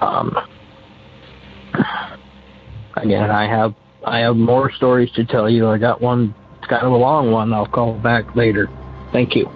Um, 0.00 0.34
again, 2.96 3.30
I 3.30 3.46
have 3.46 3.74
I 4.04 4.20
have 4.20 4.36
more 4.36 4.72
stories 4.72 5.10
to 5.12 5.24
tell 5.24 5.48
you. 5.48 5.68
I 5.68 5.78
got 5.78 6.00
one, 6.00 6.34
it's 6.58 6.68
kind 6.68 6.84
of 6.84 6.92
a 6.92 6.96
long 6.96 7.30
one. 7.30 7.52
I'll 7.52 7.66
call 7.66 7.94
back 7.94 8.34
later. 8.34 8.68
Thank 9.12 9.34
you. 9.34 9.50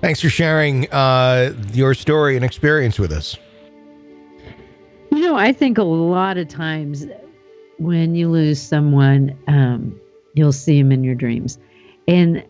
Thanks 0.00 0.20
for 0.20 0.28
sharing 0.28 0.90
uh, 0.90 1.54
your 1.72 1.94
story 1.94 2.36
and 2.36 2.44
experience 2.44 2.98
with 2.98 3.12
us. 3.12 3.36
You 5.10 5.20
know, 5.20 5.36
I 5.36 5.52
think 5.52 5.78
a 5.78 5.82
lot 5.82 6.36
of 6.36 6.48
times 6.48 7.06
when 7.78 8.14
you 8.14 8.28
lose 8.28 8.60
someone, 8.60 9.38
um, 9.46 9.98
you'll 10.34 10.52
see 10.52 10.80
them 10.80 10.92
in 10.92 11.04
your 11.04 11.14
dreams. 11.14 11.58
And 12.08 12.44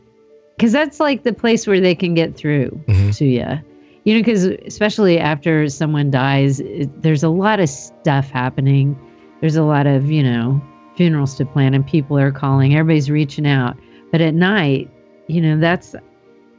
because 0.57 0.72
that's 0.72 1.01
like 1.01 1.22
the 1.22 1.33
place 1.33 1.66
where 1.66 1.81
they 1.81 1.94
can 1.94 2.14
get 2.14 2.37
through 2.37 2.70
mm-hmm. 2.87 3.11
to 3.11 3.25
you. 3.25 3.62
You 4.05 4.14
know, 4.14 4.20
because 4.20 4.44
especially 4.44 5.18
after 5.18 5.68
someone 5.68 6.11
dies, 6.11 6.61
it, 6.61 7.03
there's 7.03 7.22
a 7.22 7.29
lot 7.29 7.61
of 7.61 7.68
stuff 7.68 8.31
happening. 8.31 8.99
There's 9.47 9.55
a 9.55 9.63
lot 9.63 9.87
of, 9.87 10.11
you 10.11 10.25
know, 10.25 10.61
funerals 10.97 11.37
to 11.37 11.45
plan 11.47 11.73
and 11.73 11.87
people 11.87 12.19
are 12.19 12.33
calling, 12.33 12.75
everybody's 12.75 13.09
reaching 13.09 13.47
out. 13.47 13.77
But 14.11 14.21
at 14.21 14.35
night, 14.35 14.91
you 15.29 15.41
know, 15.41 15.57
that's, 15.61 15.95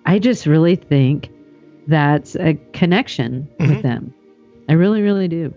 I 0.06 0.20
just 0.20 0.46
really 0.46 0.78
think 0.78 1.30
that's 1.88 2.36
a 2.38 2.54
connection 2.72 3.46
Mhm. 3.60 3.68
with 3.68 3.82
them. 3.84 4.14
I 4.70 4.74
really, 4.74 5.02
really 5.02 5.28
do. 5.28 5.54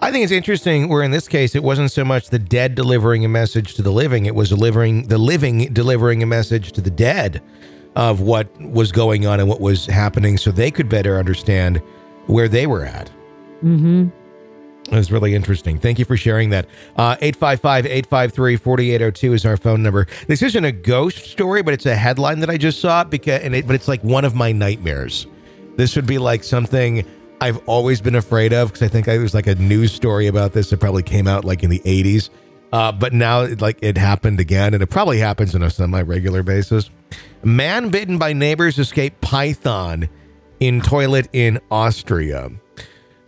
I 0.00 0.12
think 0.12 0.22
it's 0.22 0.30
interesting 0.30 0.88
where 0.88 1.02
in 1.02 1.10
this 1.10 1.26
case 1.26 1.56
it 1.56 1.64
wasn't 1.64 1.90
so 1.90 2.04
much 2.04 2.30
the 2.30 2.38
dead 2.38 2.76
delivering 2.76 3.24
a 3.24 3.28
message 3.28 3.74
to 3.74 3.82
the 3.82 3.90
living, 3.90 4.26
it 4.26 4.36
was 4.36 4.48
delivering 4.50 5.08
the 5.08 5.18
living 5.18 5.70
delivering 5.72 6.22
a 6.22 6.26
message 6.26 6.70
to 6.74 6.80
the 6.80 6.90
dead 6.92 7.42
of 7.96 8.20
what 8.20 8.46
was 8.60 8.92
going 8.92 9.26
on 9.26 9.40
and 9.40 9.48
what 9.48 9.60
was 9.60 9.86
happening 9.86 10.38
so 10.38 10.52
they 10.52 10.70
could 10.70 10.88
better 10.88 11.18
understand 11.18 11.82
where 12.28 12.46
they 12.46 12.68
were 12.68 12.84
at. 12.84 13.08
hmm 13.62 14.10
It 14.90 14.94
was 14.94 15.12
really 15.12 15.34
interesting. 15.34 15.78
Thank 15.78 15.98
you 15.98 16.06
for 16.06 16.16
sharing 16.16 16.48
that. 16.50 16.66
Uh, 16.96 17.16
855 17.20 17.84
853 17.86 18.56
4802 18.56 19.32
is 19.34 19.44
our 19.44 19.58
phone 19.58 19.82
number. 19.82 20.06
This 20.28 20.40
isn't 20.42 20.64
a 20.64 20.72
ghost 20.72 21.26
story, 21.26 21.62
but 21.62 21.74
it's 21.74 21.84
a 21.84 21.94
headline 21.94 22.40
that 22.40 22.48
I 22.48 22.56
just 22.56 22.80
saw 22.80 23.04
because, 23.04 23.42
and 23.42 23.54
it, 23.54 23.66
but 23.66 23.74
it's 23.74 23.86
like 23.86 24.02
one 24.02 24.24
of 24.24 24.34
my 24.34 24.50
nightmares. 24.50 25.26
This 25.76 25.94
would 25.94 26.06
be 26.06 26.18
like 26.18 26.42
something 26.42 27.06
I've 27.40 27.58
always 27.68 28.00
been 28.00 28.14
afraid 28.14 28.52
of 28.52 28.68
because 28.68 28.82
I 28.82 28.88
think 28.88 29.06
there 29.06 29.20
was 29.20 29.34
like 29.34 29.46
a 29.46 29.54
news 29.56 29.92
story 29.92 30.26
about 30.26 30.54
this 30.54 30.70
that 30.70 30.80
probably 30.80 31.02
came 31.02 31.28
out 31.28 31.44
like 31.44 31.62
in 31.62 31.70
the 31.70 31.80
80s. 31.80 32.30
Uh, 32.72 32.92
but 32.92 33.12
now, 33.12 33.42
it, 33.42 33.60
like, 33.60 33.78
it 33.80 33.96
happened 33.96 34.40
again, 34.40 34.74
and 34.74 34.82
it 34.82 34.88
probably 34.88 35.18
happens 35.18 35.54
on 35.54 35.62
a 35.62 35.70
semi 35.70 36.02
regular 36.02 36.42
basis. 36.42 36.90
Man 37.42 37.88
bitten 37.88 38.18
by 38.18 38.32
neighbors 38.32 38.78
escaped 38.78 39.20
python 39.20 40.08
in 40.60 40.80
toilet 40.80 41.28
in 41.32 41.60
Austria. 41.70 42.50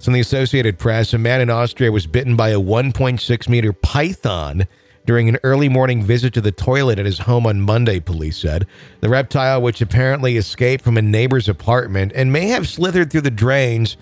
In 0.07 0.15
the 0.15 0.21
Associated 0.21 0.79
Press, 0.79 1.13
a 1.13 1.19
man 1.19 1.41
in 1.41 1.51
Austria 1.51 1.93
was 1.93 2.07
bitten 2.07 2.35
by 2.35 2.49
a 2.49 2.59
1.6 2.59 3.49
meter 3.49 3.73
python 3.73 4.67
during 5.07 5.29
an 5.29 5.39
early 5.45 5.69
morning 5.69 6.03
visit 6.03 6.35
to 6.35 6.41
the 6.41 6.51
toilet 6.51 6.99
at 6.99 7.07
his 7.07 7.21
home 7.21 7.47
on 7.47 7.61
Monday, 7.61 8.01
police 8.01 8.39
said. 8.39 8.67
The 9.03 9.09
reptile, 9.09 9.63
which 9.63 9.81
apparently 9.81 10.37
escaped 10.37 10.83
from 10.83 10.97
a 10.97 11.03
neighbor's 11.03 11.49
apartment 11.49 12.11
and 12.15 12.33
may 12.33 12.47
have 12.47 12.67
slithered 12.67 13.13
through 13.13 13.21
the 13.21 13.31
drains, 13.31 13.97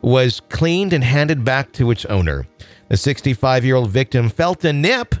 was 0.00 0.40
cleaned 0.48 0.92
and 0.92 1.04
handed 1.04 1.44
back 1.44 1.70
to 1.74 1.92
its 1.92 2.04
owner. 2.06 2.46
The 2.88 2.96
65 2.96 3.64
year 3.64 3.76
old 3.76 3.90
victim 3.90 4.30
felt 4.30 4.64
a 4.64 4.72
nip 4.72 5.14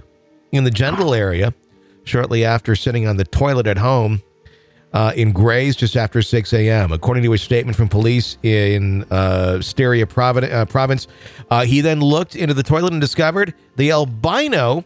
in 0.50 0.64
the 0.64 0.70
genital 0.70 1.14
area 1.14 1.54
shortly 2.02 2.44
after 2.44 2.74
sitting 2.74 3.06
on 3.06 3.16
the 3.16 3.24
toilet 3.24 3.68
at 3.68 3.78
home 3.78 4.22
uh, 4.92 5.12
in 5.16 5.32
Graz 5.32 5.76
just 5.76 5.96
after 5.96 6.22
6 6.22 6.52
a.m. 6.52 6.92
According 6.92 7.22
to 7.24 7.32
a 7.32 7.38
statement 7.38 7.76
from 7.76 7.88
police 7.88 8.36
in 8.42 9.04
uh, 9.10 9.60
Styria 9.60 10.04
uh, 10.04 10.64
province, 10.66 11.08
uh, 11.50 11.64
he 11.64 11.80
then 11.80 12.00
looked 12.00 12.36
into 12.36 12.54
the 12.54 12.62
toilet 12.62 12.92
and 12.92 13.00
discovered 13.00 13.54
the 13.76 13.90
albino 13.90 14.84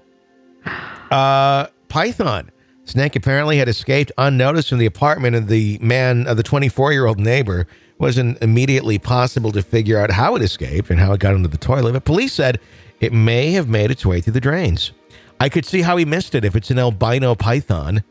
uh, 1.11 1.66
python. 1.88 2.51
Snake 2.85 3.16
apparently 3.16 3.57
had 3.59 3.69
escaped 3.69 4.12
unnoticed 4.16 4.69
from 4.69 4.79
the 4.79 4.87
apartment 4.87 5.35
of 5.35 5.49
the 5.49 5.79
man, 5.81 6.27
of 6.29 6.37
the 6.37 6.42
24 6.42 6.92
year 6.92 7.07
old 7.07 7.19
neighbor. 7.19 7.66
Wasn't 7.99 8.40
immediately 8.42 8.99
possible 8.99 9.51
to 9.53 9.62
figure 9.62 9.99
out 9.99 10.11
how 10.11 10.37
it 10.37 10.42
escaped 10.42 10.90
and 10.90 11.01
how 11.01 11.12
it 11.14 11.21
got 11.21 11.35
into 11.35 11.49
the 11.49 11.57
toilet, 11.57 11.95
but 11.95 12.05
police 12.05 12.35
said 12.35 12.61
it 13.01 13.12
may 13.12 13.53
have 13.53 13.69
made 13.69 13.90
its 13.90 14.05
way 14.05 14.21
through 14.21 14.35
the 14.35 14.40
drains. 14.40 14.92
I 15.40 15.49
could 15.49 15.64
see 15.64 15.83
how 15.83 15.97
he 15.97 16.05
missed 16.05 16.35
it 16.35 16.45
if 16.45 16.55
it's 16.55 16.71
an 16.71 16.79
albino 16.79 17.35
python. 17.35 18.05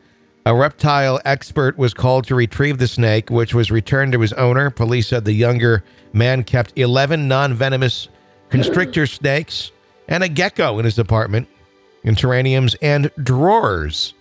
A 0.46 0.54
reptile 0.54 1.20
expert 1.24 1.76
was 1.76 1.92
called 1.92 2.24
to 2.28 2.36
retrieve 2.36 2.78
the 2.78 2.86
snake, 2.86 3.30
which 3.30 3.52
was 3.52 3.72
returned 3.72 4.12
to 4.12 4.20
his 4.20 4.32
owner. 4.34 4.70
Police 4.70 5.08
said 5.08 5.24
the 5.24 5.32
younger 5.32 5.82
man 6.12 6.44
kept 6.44 6.72
11 6.76 7.26
non 7.26 7.52
venomous 7.52 8.08
constrictor 8.48 9.06
snakes 9.08 9.72
and 10.06 10.22
a 10.22 10.28
gecko 10.28 10.78
in 10.78 10.84
his 10.84 11.00
apartment, 11.00 11.48
in 12.04 12.14
terrariums 12.14 12.76
and 12.80 13.10
drawers. 13.24 14.14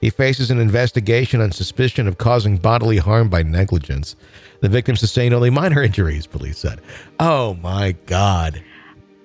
He 0.00 0.08
faces 0.08 0.52
an 0.52 0.60
investigation 0.60 1.40
on 1.40 1.50
suspicion 1.50 2.06
of 2.06 2.16
causing 2.16 2.58
bodily 2.58 2.98
harm 2.98 3.28
by 3.28 3.42
negligence. 3.42 4.14
The 4.60 4.68
victim 4.68 4.94
sustained 4.94 5.34
only 5.34 5.50
minor 5.50 5.82
injuries, 5.88 6.28
police 6.28 6.58
said. 6.58 6.80
Oh 7.18 7.54
my 7.54 7.96
God. 8.06 8.62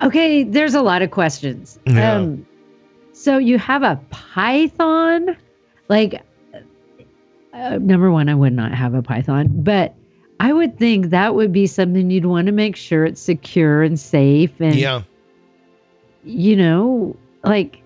Okay, 0.01 0.43
there's 0.43 0.73
a 0.73 0.81
lot 0.81 1.03
of 1.03 1.11
questions. 1.11 1.77
Yeah. 1.85 2.15
Um, 2.15 2.47
so 3.13 3.37
you 3.37 3.59
have 3.59 3.83
a 3.83 4.01
python, 4.09 5.37
like 5.87 6.23
uh, 7.57 7.77
number 7.79 8.11
one, 8.11 8.29
I 8.29 8.35
would 8.35 8.53
not 8.53 8.73
have 8.73 8.93
a 8.93 9.01
python, 9.01 9.47
but 9.51 9.95
I 10.39 10.53
would 10.53 10.77
think 10.77 11.07
that 11.09 11.33
would 11.35 11.51
be 11.51 11.65
something 11.67 12.09
you'd 12.11 12.25
want 12.25 12.45
to 12.47 12.51
make 12.51 12.75
sure 12.75 13.05
it's 13.05 13.21
secure 13.21 13.81
and 13.83 13.99
safe, 13.99 14.51
and 14.59 14.75
Yeah. 14.75 15.01
you 16.23 16.55
know, 16.55 17.15
like 17.43 17.81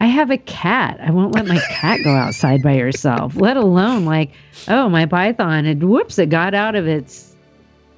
I 0.00 0.06
have 0.06 0.30
a 0.30 0.38
cat. 0.38 1.00
I 1.02 1.10
won't 1.10 1.34
let 1.34 1.46
my 1.46 1.58
cat 1.70 2.00
go 2.04 2.14
outside 2.14 2.62
by 2.62 2.76
herself, 2.76 3.36
let 3.36 3.56
alone 3.56 4.04
like, 4.04 4.32
oh, 4.68 4.88
my 4.88 5.06
python, 5.06 5.64
and 5.66 5.82
whoops, 5.88 6.18
it 6.18 6.28
got 6.30 6.54
out 6.54 6.74
of 6.74 6.86
its. 6.86 7.34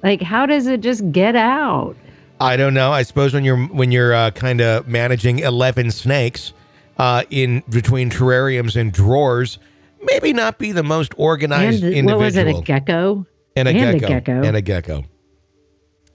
Like, 0.03 0.21
how 0.21 0.45
does 0.45 0.67
it 0.67 0.81
just 0.81 1.11
get 1.11 1.35
out? 1.35 1.95
I 2.39 2.55
don't 2.55 2.75
know. 2.75 2.91
I 2.91 3.01
suppose 3.01 3.33
when 3.33 3.43
you're 3.43 3.57
when 3.67 3.91
you're 3.91 4.13
uh, 4.13 4.29
kind 4.31 4.61
of 4.61 4.87
managing 4.87 5.39
eleven 5.39 5.89
snakes 5.91 6.53
uh, 6.97 7.23
in 7.31 7.63
between 7.69 8.11
terrariums 8.11 8.75
and 8.75 8.93
drawers, 8.93 9.57
maybe 10.01 10.33
not 10.33 10.57
be 10.59 10.71
the 10.71 10.83
most 10.83 11.13
organized 11.17 11.83
And 11.83 11.93
individual. 11.93 12.19
what 12.19 12.25
was 12.25 12.35
it, 12.37 12.47
a 12.47 12.61
gecko? 12.61 13.25
and 13.55 13.67
a 13.67 13.71
and 13.71 13.95
a 13.95 13.99
gecko. 13.99 14.07
gecko. 14.07 14.43
and 14.43 14.55
a 14.55 14.61
gecko. 14.61 15.03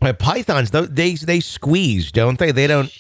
Uh, 0.01 0.13
pythons, 0.13 0.71
they 0.71 1.15
they 1.15 1.41
squeeze, 1.41 2.11
don't 2.11 2.39
they? 2.39 2.51
They 2.53 2.67
don't. 2.67 2.91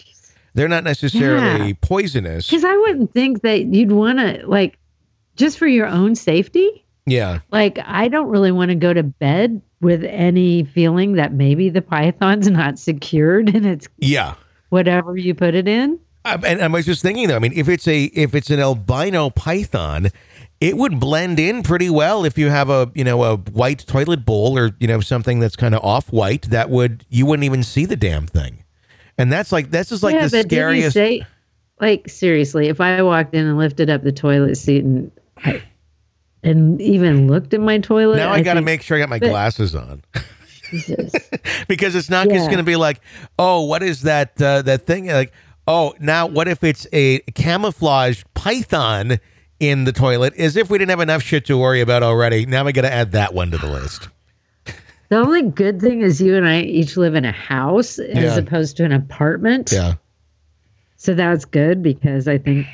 They're 0.54 0.68
not 0.68 0.84
necessarily 0.84 1.68
Yeah. 1.68 1.72
poisonous. 1.80 2.48
Because 2.48 2.64
I 2.64 2.76
wouldn't 2.76 3.12
think 3.12 3.42
that 3.42 3.64
you'd 3.64 3.90
want 3.90 4.18
to, 4.18 4.42
like, 4.46 4.78
just 5.34 5.58
for 5.58 5.66
your 5.66 5.86
own 5.86 6.14
safety. 6.14 6.84
Yeah, 7.06 7.40
Like, 7.50 7.80
I 7.84 8.06
don't 8.08 8.28
really 8.28 8.52
want 8.52 8.68
to 8.68 8.76
go 8.76 8.92
to 8.92 9.02
bed 9.02 9.60
with 9.80 10.04
any 10.04 10.62
feeling 10.62 11.14
that 11.14 11.32
maybe 11.32 11.68
the 11.70 11.82
python's 11.82 12.48
not 12.50 12.78
secured 12.78 13.52
and 13.52 13.66
it's 13.66 13.88
yeah. 13.98 14.34
whatever 14.68 15.16
you 15.16 15.34
put 15.34 15.54
it 15.56 15.66
in. 15.66 15.98
I, 16.24 16.34
and 16.34 16.62
I 16.62 16.68
was 16.68 16.86
just 16.86 17.02
thinking 17.02 17.26
though. 17.26 17.34
I 17.34 17.40
mean, 17.40 17.54
if 17.56 17.68
it's 17.68 17.88
a 17.88 18.04
if 18.04 18.34
it's 18.36 18.50
an 18.50 18.60
albino 18.60 19.30
python, 19.30 20.10
it 20.62 20.76
would 20.76 21.00
blend 21.00 21.40
in 21.40 21.64
pretty 21.64 21.90
well 21.90 22.24
if 22.24 22.38
you 22.38 22.48
have 22.48 22.70
a 22.70 22.88
you 22.94 23.02
know 23.02 23.24
a 23.24 23.36
white 23.36 23.80
toilet 23.80 24.24
bowl 24.24 24.56
or 24.56 24.70
you 24.78 24.86
know 24.86 25.00
something 25.00 25.40
that's 25.40 25.56
kind 25.56 25.74
of 25.74 25.82
off 25.82 26.12
white. 26.12 26.42
That 26.42 26.70
would 26.70 27.04
you 27.08 27.26
wouldn't 27.26 27.44
even 27.44 27.64
see 27.64 27.84
the 27.84 27.96
damn 27.96 28.28
thing. 28.28 28.62
And 29.18 29.30
that's 29.32 29.50
like 29.50 29.72
this 29.72 29.90
is 29.90 30.04
like 30.04 30.14
yeah, 30.14 30.28
the 30.28 30.30
but 30.30 30.48
did 30.48 30.52
you 30.52 30.58
scariest. 30.58 30.94
say, 30.94 31.26
like, 31.80 32.08
seriously, 32.08 32.68
if 32.68 32.80
I 32.80 33.02
walked 33.02 33.34
in 33.34 33.44
and 33.44 33.58
lifted 33.58 33.90
up 33.90 34.04
the 34.04 34.12
toilet 34.12 34.54
seat 34.54 34.84
and 34.84 35.10
I, 35.36 35.62
and 36.44 36.80
even 36.80 37.26
looked 37.26 37.52
at 37.54 37.60
my 37.60 37.78
toilet, 37.78 38.16
now 38.16 38.30
I, 38.30 38.40
got 38.40 38.54
to 38.54 38.58
think, 38.58 38.66
make 38.66 38.82
sure 38.82 38.96
I 38.96 39.00
got 39.00 39.08
my 39.08 39.18
but- 39.18 39.30
glasses 39.30 39.74
on. 39.74 40.02
Because 41.68 41.94
it's 41.94 42.08
not 42.08 42.30
just 42.30 42.46
going 42.46 42.56
to 42.56 42.64
be 42.64 42.76
like, 42.76 43.02
oh, 43.38 43.66
what 43.66 43.82
is 43.82 44.02
that 44.02 44.40
uh, 44.40 44.62
that 44.62 44.86
thing? 44.86 45.08
Like, 45.08 45.30
oh, 45.68 45.92
now 46.00 46.26
what 46.26 46.48
if 46.48 46.64
it's 46.64 46.86
a 46.94 47.18
camouflage 47.34 48.22
python 48.32 49.18
in 49.62 49.84
the 49.84 49.92
toilet? 49.92 50.34
As 50.36 50.56
if 50.56 50.68
we 50.70 50.78
didn't 50.78 50.90
have 50.90 51.00
enough 51.00 51.22
shit 51.22 51.46
to 51.46 51.56
worry 51.56 51.80
about 51.80 52.02
already. 52.02 52.44
Now 52.46 52.64
we 52.64 52.72
got 52.72 52.82
to 52.82 52.92
add 52.92 53.12
that 53.12 53.32
one 53.32 53.50
to 53.52 53.58
the 53.58 53.68
list. 53.68 54.08
The 55.08 55.16
only 55.18 55.42
good 55.42 55.80
thing 55.80 56.00
is 56.00 56.20
you 56.20 56.36
and 56.36 56.48
I 56.48 56.62
each 56.62 56.96
live 56.96 57.14
in 57.14 57.24
a 57.24 57.32
house 57.32 57.98
Yeah. 57.98 58.04
as 58.20 58.36
opposed 58.38 58.78
to 58.78 58.84
an 58.84 58.92
apartment. 58.92 59.70
Yeah. 59.72 59.94
So 60.96 61.14
that's 61.14 61.44
good 61.44 61.82
because 61.82 62.26
I 62.28 62.38
think 62.38 62.66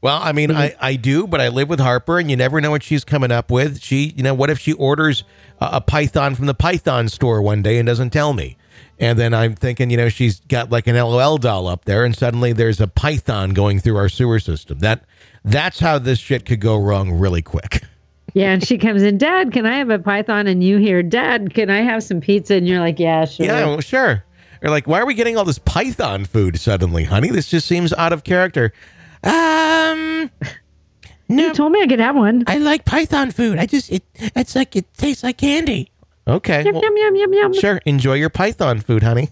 Well, 0.00 0.18
I 0.22 0.32
mean, 0.32 0.50
I, 0.50 0.74
I 0.80 0.96
do, 0.96 1.26
but 1.26 1.40
I 1.40 1.48
live 1.48 1.68
with 1.68 1.80
Harper, 1.80 2.18
and 2.18 2.30
you 2.30 2.36
never 2.36 2.60
know 2.60 2.70
what 2.70 2.82
she's 2.82 3.04
coming 3.04 3.30
up 3.32 3.50
with. 3.50 3.80
She, 3.82 4.12
you 4.16 4.22
know, 4.22 4.34
what 4.34 4.50
if 4.50 4.58
she 4.58 4.72
orders 4.74 5.24
a, 5.60 5.68
a 5.74 5.80
python 5.80 6.34
from 6.34 6.46
the 6.46 6.54
Python 6.54 7.08
store 7.08 7.40
one 7.42 7.62
day 7.62 7.78
and 7.78 7.86
doesn't 7.86 8.10
tell 8.10 8.32
me? 8.32 8.56
And 8.98 9.18
then 9.18 9.34
I'm 9.34 9.54
thinking, 9.54 9.90
you 9.90 9.96
know, 9.96 10.08
she's 10.08 10.40
got 10.40 10.70
like 10.70 10.86
an 10.86 10.94
LOL 10.94 11.36
doll 11.38 11.66
up 11.66 11.84
there, 11.84 12.04
and 12.04 12.14
suddenly 12.16 12.52
there's 12.52 12.80
a 12.80 12.86
python 12.86 13.50
going 13.50 13.80
through 13.80 13.96
our 13.96 14.08
sewer 14.08 14.38
system. 14.38 14.78
That 14.78 15.04
that's 15.44 15.78
how 15.80 15.98
this 15.98 16.18
shit 16.18 16.44
could 16.46 16.60
go 16.60 16.76
wrong 16.76 17.12
really 17.12 17.42
quick. 17.42 17.82
yeah, 18.34 18.52
and 18.52 18.64
she 18.66 18.78
comes 18.78 19.02
in, 19.02 19.18
Dad, 19.18 19.52
can 19.52 19.66
I 19.66 19.76
have 19.78 19.90
a 19.90 19.98
python? 19.98 20.46
And 20.46 20.62
you 20.64 20.78
hear, 20.78 21.02
Dad, 21.02 21.54
can 21.54 21.70
I 21.70 21.82
have 21.82 22.02
some 22.02 22.20
pizza? 22.20 22.54
And 22.54 22.66
you're 22.66 22.80
like, 22.80 22.98
Yeah, 22.98 23.24
sure. 23.26 23.46
Yeah, 23.46 23.66
well, 23.66 23.80
sure. 23.80 24.24
You're 24.62 24.70
like, 24.70 24.86
why 24.86 25.00
are 25.00 25.06
we 25.06 25.12
getting 25.14 25.36
all 25.36 25.44
this 25.44 25.58
python 25.58 26.24
food 26.24 26.58
suddenly, 26.58 27.04
honey? 27.04 27.28
This 27.28 27.48
just 27.48 27.66
seems 27.66 27.92
out 27.92 28.12
of 28.14 28.24
character. 28.24 28.72
Um, 29.22 30.30
no, 31.28 31.46
You 31.48 31.52
told 31.54 31.72
me 31.72 31.82
I 31.82 31.86
could 31.86 32.00
have 32.00 32.16
one. 32.16 32.44
I 32.46 32.56
like 32.58 32.84
python 32.86 33.30
food. 33.30 33.58
I 33.58 33.66
just 33.66 33.92
it 33.92 34.02
it's 34.18 34.56
like 34.56 34.74
it 34.74 34.86
tastes 34.94 35.22
like 35.22 35.36
candy. 35.38 35.90
Okay. 36.26 36.64
Yum 36.64 36.72
well, 36.74 36.82
yum 36.82 36.96
yum 36.96 37.16
yum 37.16 37.34
yum. 37.34 37.52
sure. 37.52 37.80
Enjoy 37.84 38.14
your 38.14 38.30
python 38.30 38.80
food, 38.80 39.02
honey. 39.02 39.28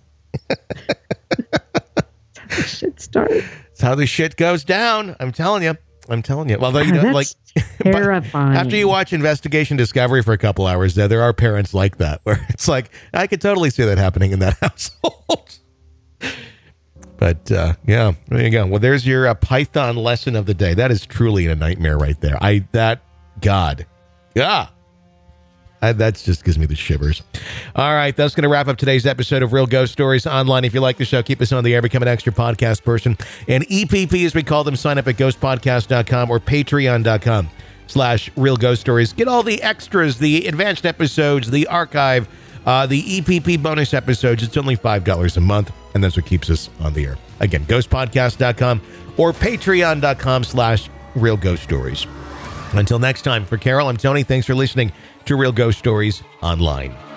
Should 2.50 3.00
start. 3.00 3.30
It's 3.70 3.80
how 3.80 3.94
the 3.94 4.06
shit 4.06 4.36
goes 4.36 4.62
down. 4.64 5.16
I'm 5.18 5.32
telling 5.32 5.62
you. 5.62 5.76
I'm 6.12 6.22
telling 6.22 6.48
you. 6.48 6.58
Well, 6.58 6.84
you 6.84 6.92
know, 6.92 7.02
like 7.12 7.28
terrifying. 7.82 8.56
after 8.56 8.76
you 8.76 8.88
watch 8.88 9.12
Investigation 9.12 9.76
Discovery 9.76 10.22
for 10.22 10.32
a 10.32 10.38
couple 10.38 10.66
hours, 10.66 10.94
there 10.94 11.08
there 11.08 11.22
are 11.22 11.32
parents 11.32 11.74
like 11.74 11.98
that 11.98 12.20
where 12.24 12.44
it's 12.50 12.68
like 12.68 12.90
I 13.12 13.26
could 13.26 13.40
totally 13.40 13.70
see 13.70 13.84
that 13.84 13.98
happening 13.98 14.32
in 14.32 14.38
that 14.40 14.56
household. 14.60 15.58
but 17.16 17.50
uh, 17.50 17.74
yeah, 17.86 18.12
there 18.28 18.42
you 18.42 18.50
go. 18.50 18.66
Well, 18.66 18.80
there's 18.80 19.06
your 19.06 19.26
uh, 19.26 19.34
Python 19.34 19.96
lesson 19.96 20.36
of 20.36 20.46
the 20.46 20.54
day. 20.54 20.74
That 20.74 20.90
is 20.90 21.06
truly 21.06 21.46
a 21.46 21.54
nightmare 21.54 21.98
right 21.98 22.20
there. 22.20 22.42
I 22.42 22.66
that 22.72 23.02
God, 23.40 23.86
yeah. 24.34 24.68
I, 25.82 25.92
that's 25.92 26.22
just 26.22 26.44
gives 26.44 26.58
me 26.58 26.66
the 26.66 26.76
shivers. 26.76 27.22
All 27.74 27.92
right, 27.92 28.14
that's 28.16 28.34
going 28.34 28.44
to 28.44 28.48
wrap 28.48 28.68
up 28.68 28.76
today's 28.76 29.04
episode 29.04 29.42
of 29.42 29.52
Real 29.52 29.66
Ghost 29.66 29.92
Stories 29.92 30.26
Online. 30.26 30.64
If 30.64 30.74
you 30.74 30.80
like 30.80 30.96
the 30.96 31.04
show, 31.04 31.22
keep 31.22 31.40
us 31.40 31.50
on 31.50 31.64
the 31.64 31.74
air, 31.74 31.82
become 31.82 32.02
an 32.02 32.08
extra 32.08 32.32
podcast 32.32 32.84
person. 32.84 33.18
And 33.48 33.66
EPP, 33.66 34.24
as 34.24 34.34
we 34.34 34.44
call 34.44 34.62
them, 34.62 34.76
sign 34.76 34.96
up 34.98 35.08
at 35.08 35.16
ghostpodcast.com 35.16 36.30
or 36.30 36.38
patreon.com 36.38 37.50
slash 37.88 38.30
real 38.36 38.56
ghost 38.56 38.80
stories. 38.80 39.12
Get 39.12 39.26
all 39.26 39.42
the 39.42 39.60
extras, 39.60 40.18
the 40.18 40.46
advanced 40.46 40.86
episodes, 40.86 41.50
the 41.50 41.66
archive, 41.66 42.28
uh, 42.64 42.86
the 42.86 43.20
EPP 43.20 43.60
bonus 43.60 43.92
episodes. 43.92 44.42
It's 44.44 44.56
only 44.56 44.76
$5 44.76 45.36
a 45.36 45.40
month, 45.40 45.72
and 45.94 46.02
that's 46.02 46.16
what 46.16 46.26
keeps 46.26 46.48
us 46.48 46.70
on 46.80 46.94
the 46.94 47.04
air. 47.06 47.18
Again, 47.40 47.66
ghostpodcast.com 47.66 48.80
or 49.16 49.32
patreon.com 49.32 50.44
slash 50.44 50.88
real 51.16 51.36
ghost 51.36 51.64
stories. 51.64 52.06
Until 52.72 52.98
next 52.98 53.22
time, 53.22 53.44
for 53.44 53.58
Carol, 53.58 53.88
I'm 53.88 53.96
Tony. 53.96 54.22
Thanks 54.22 54.46
for 54.46 54.54
listening 54.54 54.92
to 55.26 55.36
Real 55.36 55.52
Ghost 55.52 55.78
Stories 55.78 56.22
Online. 56.42 57.11